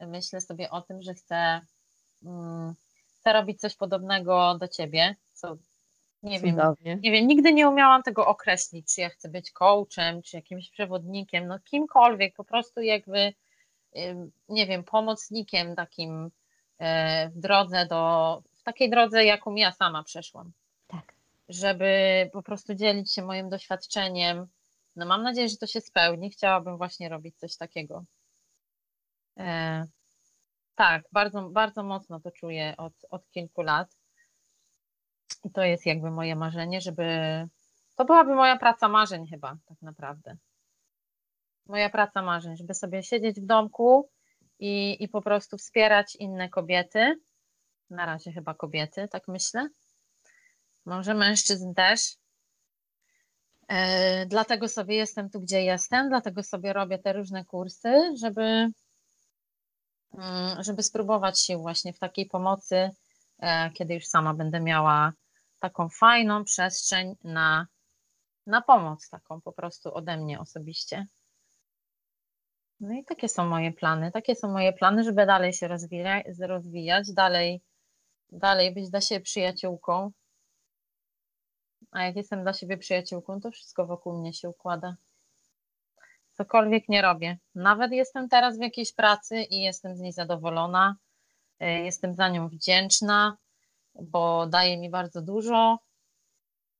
[0.00, 1.60] myślę sobie o tym, że chcę,
[2.22, 2.74] mm,
[3.20, 5.56] chcę robić coś podobnego do Ciebie, co
[6.24, 10.36] nie wiem, nie wiem, nigdy nie umiałam tego określić, czy ja chcę być coachem, czy
[10.36, 13.32] jakimś przewodnikiem, no kimkolwiek, po prostu jakby,
[14.48, 16.30] nie wiem, pomocnikiem takim
[16.78, 20.52] e, w drodze do, w takiej drodze, jaką ja sama przeszłam.
[20.86, 21.14] Tak.
[21.48, 21.90] Żeby
[22.32, 24.46] po prostu dzielić się moim doświadczeniem.
[24.96, 26.30] No mam nadzieję, że to się spełni.
[26.30, 28.04] Chciałabym właśnie robić coś takiego.
[29.38, 29.86] E,
[30.74, 33.96] tak, bardzo, bardzo mocno to czuję od, od kilku lat.
[35.44, 37.04] I to jest jakby moje marzenie, żeby.
[37.96, 40.36] To byłaby moja praca marzeń, chyba, tak naprawdę.
[41.66, 44.08] Moja praca marzeń, żeby sobie siedzieć w domku
[44.58, 47.20] i, i po prostu wspierać inne kobiety.
[47.90, 49.68] Na razie chyba kobiety, tak myślę.
[50.86, 52.16] Może mężczyzn też.
[53.68, 58.42] E, dlatego sobie jestem tu, gdzie jestem, dlatego sobie robię te różne kursy, żeby,
[60.14, 62.90] mm, żeby spróbować się właśnie w takiej pomocy,
[63.38, 65.12] e, kiedy już sama będę miała
[65.64, 67.66] taką fajną przestrzeń na,
[68.46, 71.06] na pomoc, taką po prostu ode mnie osobiście.
[72.80, 74.10] No i takie są moje plany.
[74.12, 77.62] Takie są moje plany, żeby dalej się rozwijać, rozwijać dalej,
[78.32, 80.10] dalej być dla siebie przyjaciółką.
[81.90, 84.96] A jak jestem dla siebie przyjaciółką, to wszystko wokół mnie się układa.
[86.32, 87.38] Cokolwiek nie robię.
[87.54, 90.96] Nawet jestem teraz w jakiejś pracy i jestem z niej zadowolona.
[91.62, 93.36] Y, jestem za nią wdzięczna
[93.94, 95.78] bo daje mi bardzo dużo,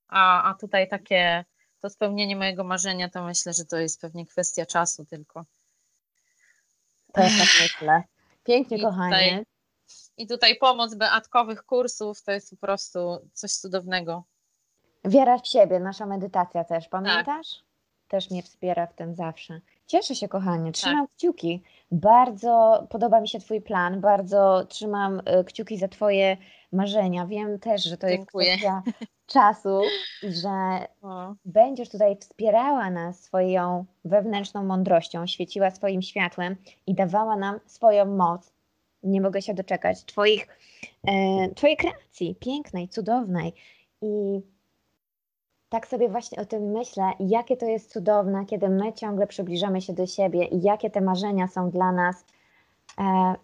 [0.09, 1.45] a, a tutaj takie
[1.81, 5.45] to spełnienie mojego marzenia, to myślę, że to jest pewnie kwestia czasu tylko.
[7.13, 8.03] Też tak myślę.
[8.45, 9.17] Pięknie, I kochanie.
[9.17, 9.45] Tutaj,
[10.17, 14.25] I tutaj pomoc beatkowych kursów to jest po prostu coś cudownego.
[15.05, 17.59] Wiara w siebie, nasza medytacja też, pamiętasz?
[17.59, 17.65] Tak.
[18.09, 19.61] Też mnie wspiera w tym zawsze.
[19.87, 21.17] Cieszę się, kochanie, trzymam tak.
[21.17, 21.63] kciuki.
[21.91, 26.37] Bardzo podoba mi się Twój plan, bardzo trzymam y, kciuki za Twoje
[26.73, 27.27] marzenia.
[27.27, 28.47] Wiem też, że to Dziękuję.
[28.47, 28.83] jest kwestia
[29.27, 29.81] czasu,
[30.23, 30.49] że
[31.03, 31.35] o.
[31.45, 36.57] będziesz tutaj wspierała nas swoją wewnętrzną mądrością, świeciła swoim światłem
[36.87, 38.53] i dawała nam swoją moc.
[39.03, 40.49] Nie mogę się doczekać Twoich,
[41.07, 43.55] e, Twojej kreacji, pięknej, cudownej.
[44.03, 44.41] I
[45.75, 49.93] tak sobie właśnie o tym myślę, jakie to jest cudowne, kiedy my ciągle przybliżamy się
[49.93, 52.25] do siebie i jakie te marzenia są dla nas
[52.99, 53.35] e,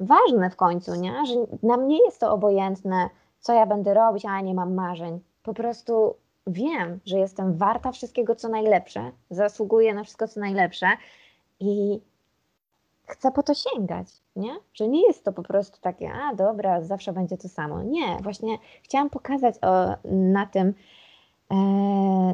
[0.00, 1.26] ważne w końcu, nie?
[1.26, 5.20] że nam nie jest to obojętne, co ja będę robić, a nie mam marzeń.
[5.42, 6.14] Po prostu
[6.46, 10.86] wiem, że jestem warta wszystkiego, co najlepsze, zasługuję na wszystko, co najlepsze
[11.60, 12.00] i
[13.06, 14.56] chcę po to sięgać, nie?
[14.74, 17.82] Że nie jest to po prostu takie, a dobra, zawsze będzie to samo.
[17.82, 20.74] Nie, właśnie chciałam pokazać o, na tym,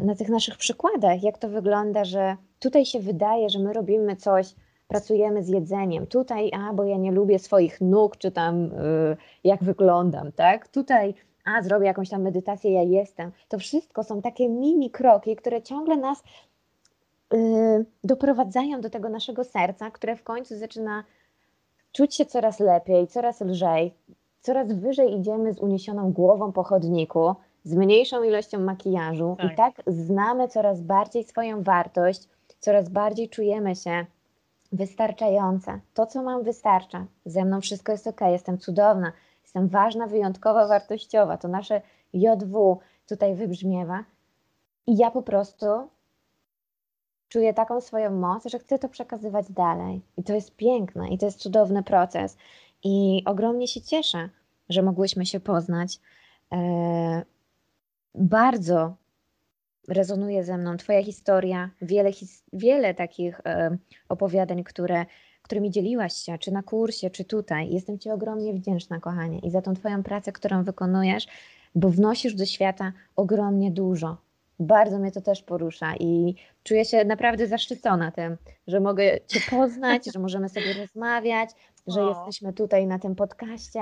[0.04, 4.54] na tych naszych przykładach, jak to wygląda, że tutaj się wydaje, że my robimy coś,
[4.88, 6.06] pracujemy z jedzeniem.
[6.06, 10.68] Tutaj, a bo ja nie lubię swoich nóg, czy tam y, jak wyglądam, tak?
[10.68, 13.32] Tutaj, a zrobię jakąś tam medytację, ja jestem.
[13.48, 16.22] To wszystko są takie mini kroki, które ciągle nas
[17.34, 21.04] y, doprowadzają do tego naszego serca, które w końcu zaczyna
[21.92, 23.94] czuć się coraz lepiej, coraz lżej,
[24.40, 27.34] coraz wyżej idziemy z uniesioną głową po chodniku,
[27.64, 29.52] z mniejszą ilością makijażu tak.
[29.52, 32.28] i tak znamy coraz bardziej swoją wartość,
[32.60, 34.06] coraz bardziej czujemy się
[34.72, 35.80] wystarczające.
[35.94, 37.06] To, co mam, wystarcza.
[37.24, 41.36] Ze mną wszystko jest ok, jestem cudowna, jestem ważna, wyjątkowa, wartościowa.
[41.36, 41.82] To nasze
[42.12, 44.04] JW tutaj wybrzmiewa.
[44.86, 45.66] I ja po prostu
[47.28, 50.00] czuję taką swoją moc, że chcę to przekazywać dalej.
[50.16, 52.36] I to jest piękne, i to jest cudowny proces.
[52.84, 54.28] I ogromnie się cieszę,
[54.68, 56.00] że mogłyśmy się poznać.
[58.14, 58.96] Bardzo
[59.88, 63.76] rezonuje ze mną Twoja historia, wiele, his wiele takich e,
[64.08, 65.06] opowiadań, które,
[65.42, 67.70] którymi dzieliłaś się, czy na kursie, czy tutaj.
[67.70, 71.26] Jestem Ci ogromnie wdzięczna, kochanie, i za tą Twoją pracę, którą wykonujesz,
[71.74, 74.16] bo wnosisz do świata ogromnie dużo.
[74.60, 78.36] Bardzo mnie to też porusza i czuję się naprawdę zaszczycona tym,
[78.66, 81.50] że mogę Cię poznać, że możemy sobie rozmawiać,
[81.86, 82.08] że o.
[82.08, 83.80] jesteśmy tutaj na tym podcaście.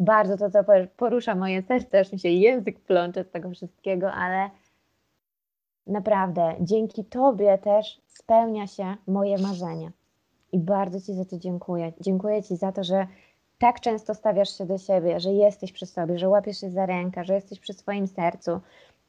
[0.00, 0.58] Bardzo to, co
[0.96, 4.50] porusza moje serce, aż mi się język plącze z tego wszystkiego, ale
[5.86, 9.92] naprawdę dzięki Tobie też spełnia się moje marzenie.
[10.52, 11.92] I bardzo Ci za to dziękuję.
[12.00, 13.06] Dziękuję Ci za to, że
[13.58, 17.24] tak często stawiasz się do siebie, że jesteś przy sobie, że łapiesz się za rękę,
[17.24, 18.60] że jesteś przy swoim sercu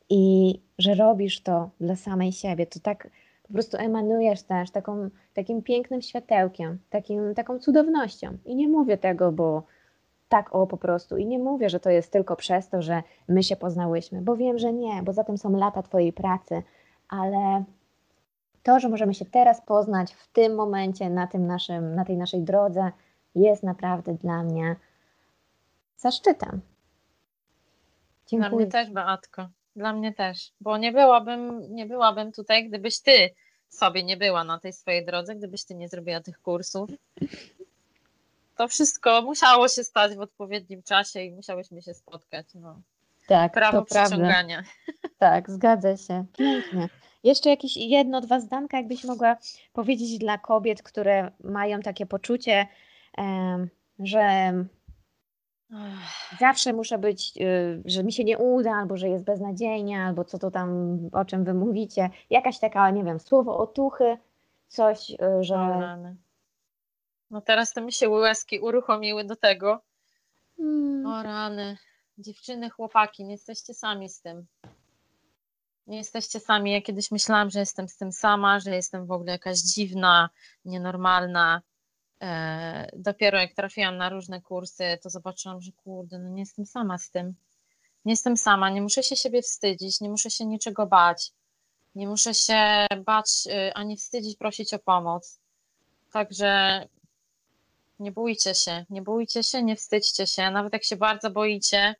[0.09, 2.65] i że robisz to dla samej siebie.
[2.65, 3.07] To tak
[3.43, 8.37] po prostu emanujesz też taką, takim pięknym światełkiem, takim, taką cudownością.
[8.45, 9.63] I nie mówię tego, bo
[10.31, 11.17] tak o po prostu.
[11.17, 14.59] I nie mówię, że to jest tylko przez to, że my się poznałyśmy, bo wiem,
[14.59, 16.63] że nie, bo za tym są lata Twojej pracy,
[17.09, 17.63] ale
[18.63, 22.41] to, że możemy się teraz poznać w tym momencie, na, tym naszym, na tej naszej
[22.41, 22.91] drodze,
[23.35, 24.75] jest naprawdę dla mnie
[25.97, 26.61] zaszczytem.
[28.27, 28.49] Dziękuję.
[28.49, 29.47] Dla mnie też, Beatko.
[29.75, 33.29] Dla mnie też, bo nie byłabym, nie byłabym tutaj, gdybyś ty
[33.69, 36.89] sobie nie była na tej swojej drodze, gdybyś ty nie zrobiła tych kursów,
[38.61, 42.47] to wszystko musiało się stać w odpowiednim czasie i musiałyśmy się spotkać.
[42.55, 42.81] No.
[43.27, 44.63] Tak, Prawo przyciągania.
[44.63, 45.17] Prawda.
[45.17, 46.25] Tak, zgadza się.
[46.37, 46.89] Pięknie.
[47.23, 49.37] Jeszcze jakieś jedno, dwa zdanka, jakbyś mogła
[49.73, 52.67] powiedzieć dla kobiet, które mają takie poczucie,
[53.99, 54.53] że
[56.39, 60.39] zawsze muszę być, y, że mi się nie uda, albo że jest beznadziejnie, albo co
[60.39, 62.09] to tam, o czym wy mówicie.
[62.29, 64.17] Jakaś taka, nie wiem, słowo otuchy,
[64.67, 65.55] coś, y, że...
[67.31, 69.81] No teraz to mi się łezki uruchomiły do tego.
[70.57, 71.05] Hmm.
[71.05, 71.77] O rany.
[72.17, 74.45] Dziewczyny, chłopaki, nie jesteście sami z tym.
[75.87, 76.71] Nie jesteście sami.
[76.71, 80.29] Ja kiedyś myślałam, że jestem z tym sama, że jestem w ogóle jakaś dziwna,
[80.65, 81.61] nienormalna.
[82.21, 86.97] E, dopiero jak trafiłam na różne kursy, to zobaczyłam, że kurde, no nie jestem sama
[86.97, 87.35] z tym.
[88.05, 91.31] Nie jestem sama, nie muszę się siebie wstydzić, nie muszę się niczego bać.
[91.95, 95.39] Nie muszę się bać y, ani wstydzić, prosić o pomoc.
[96.11, 96.87] Także
[98.01, 100.51] nie bójcie się, nie bójcie się, nie wstydźcie się.
[100.51, 101.95] Nawet jak się bardzo boicie,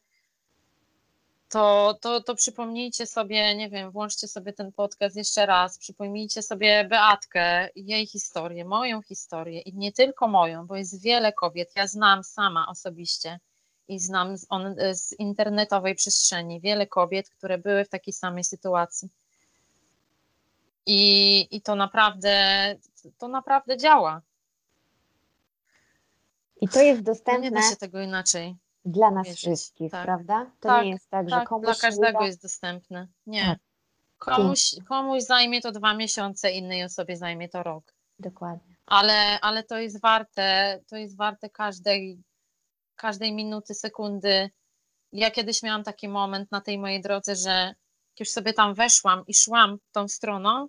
[1.50, 6.86] to, to, to przypomnijcie sobie, nie wiem, włączcie sobie ten podcast jeszcze raz, przypomnijcie sobie
[6.90, 12.24] Beatkę, jej historię, moją historię i nie tylko moją, bo jest wiele kobiet, ja znam
[12.24, 13.40] sama osobiście
[13.88, 19.10] i znam z, on, z internetowej przestrzeni wiele kobiet, które były w takiej samej sytuacji.
[20.86, 22.36] I, i to naprawdę,
[23.18, 24.22] to naprawdę działa.
[26.62, 27.50] I to jest dostępne.
[27.50, 28.56] No nie da się tego inaczej.
[28.86, 30.06] Dla nas wszystkich, tak.
[30.06, 30.52] prawda?
[30.60, 31.66] To tak, nie jest tak, tak że komuś.
[31.66, 33.08] Dla każdego jest dostępne.
[33.26, 33.46] Nie.
[33.46, 33.60] Tak.
[34.18, 37.94] Komuś, komuś zajmie to dwa miesiące, innej osobie zajmie to rok.
[38.20, 38.76] Dokładnie.
[38.86, 42.24] Ale, ale to jest warte, to jest warte każdej,
[42.96, 44.50] każdej minuty, sekundy.
[45.12, 47.74] Ja kiedyś miałam taki moment na tej mojej drodze, że
[48.20, 50.68] już sobie tam weszłam i szłam tą stroną,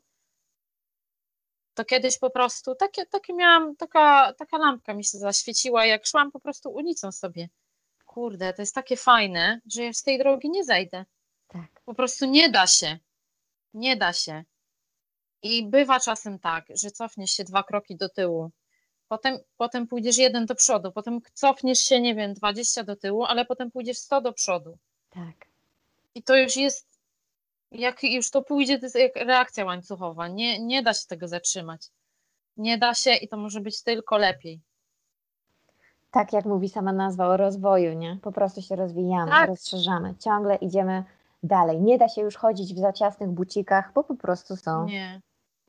[1.75, 6.33] to kiedyś po prostu takie, takie miałam, taka, taka lampka mi się zaświeciła, jak szłam
[6.33, 7.49] po prostu ulicą sobie.
[8.07, 11.05] Kurde, to jest takie fajne, że ja z tej drogi nie zejdę.
[11.49, 11.83] Tak.
[11.85, 12.99] Po prostu nie da się.
[13.75, 14.45] Nie da się.
[15.43, 18.51] I bywa czasem tak, że cofniesz się dwa kroki do tyłu,
[19.09, 23.45] potem, potem pójdziesz jeden do przodu, potem cofniesz się, nie wiem, 20 do tyłu, ale
[23.45, 24.79] potem pójdziesz 100 do przodu.
[25.11, 25.47] Tak.
[26.15, 26.92] I to już jest,
[27.73, 30.29] jak już to pójdzie, to jest jak reakcja łańcuchowa.
[30.29, 31.81] Nie, nie da się tego zatrzymać.
[32.57, 34.61] Nie da się i to może być tylko lepiej.
[36.11, 38.19] Tak jak mówi sama nazwa o rozwoju, nie?
[38.23, 39.49] Po prostu się rozwijamy, Tak.
[39.49, 41.05] rozszerzamy, ciągle idziemy
[41.43, 41.81] dalej.
[41.81, 45.21] Nie da się już chodzić w za ciasnych bucikach, bo po prostu są Nie.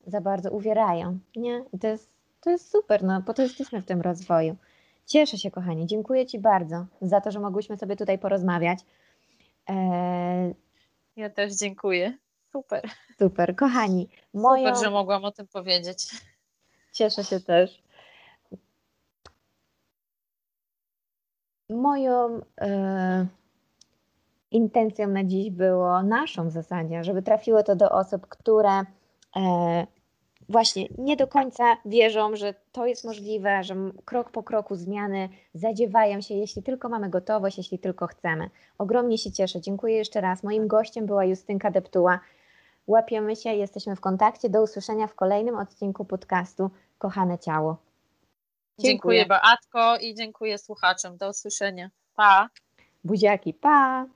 [0.06, 1.64] za bardzo uwierają, nie?
[1.72, 4.56] I to jest, to jest super, no po to jesteśmy w tym rozwoju.
[5.06, 8.78] Cieszę się, kochani, dziękuję Ci bardzo za to, że mogłyśmy sobie tutaj porozmawiać.
[9.66, 10.54] Eee,
[11.16, 12.18] Ja też dziękuję.
[12.52, 12.90] Super.
[13.18, 14.68] super, kochani, moją...
[14.68, 16.10] Super, że mogłam o tym powiedzieć.
[16.92, 17.82] Cieszę się też.
[21.70, 23.26] Moją e,
[24.50, 28.84] intencją na dziś było, naszą w zasadzie, żeby trafiło to do osób, które
[29.36, 29.86] e,
[30.48, 33.74] właśnie nie do końca wierzą, że to jest możliwe, że
[34.04, 38.50] krok po kroku zmiany zadziewają się, jeśli tylko mamy gotowość, jeśli tylko chcemy.
[38.78, 39.60] Ogromnie się cieszę.
[39.60, 40.42] Dziękuję jeszcze raz.
[40.42, 42.20] Moim gościem była Justynka Deptuła.
[42.86, 44.48] Łapiemy się, jesteśmy w kontakcie.
[44.48, 47.76] Do usłyszenia w kolejnym odcinku podcastu Kochane Ciało.
[48.78, 51.16] Dziękuję Beatko i dziękuję słuchaczom.
[51.16, 51.90] Do usłyszenia.
[52.16, 52.48] Pa!
[53.04, 54.06] Buziaki, pa!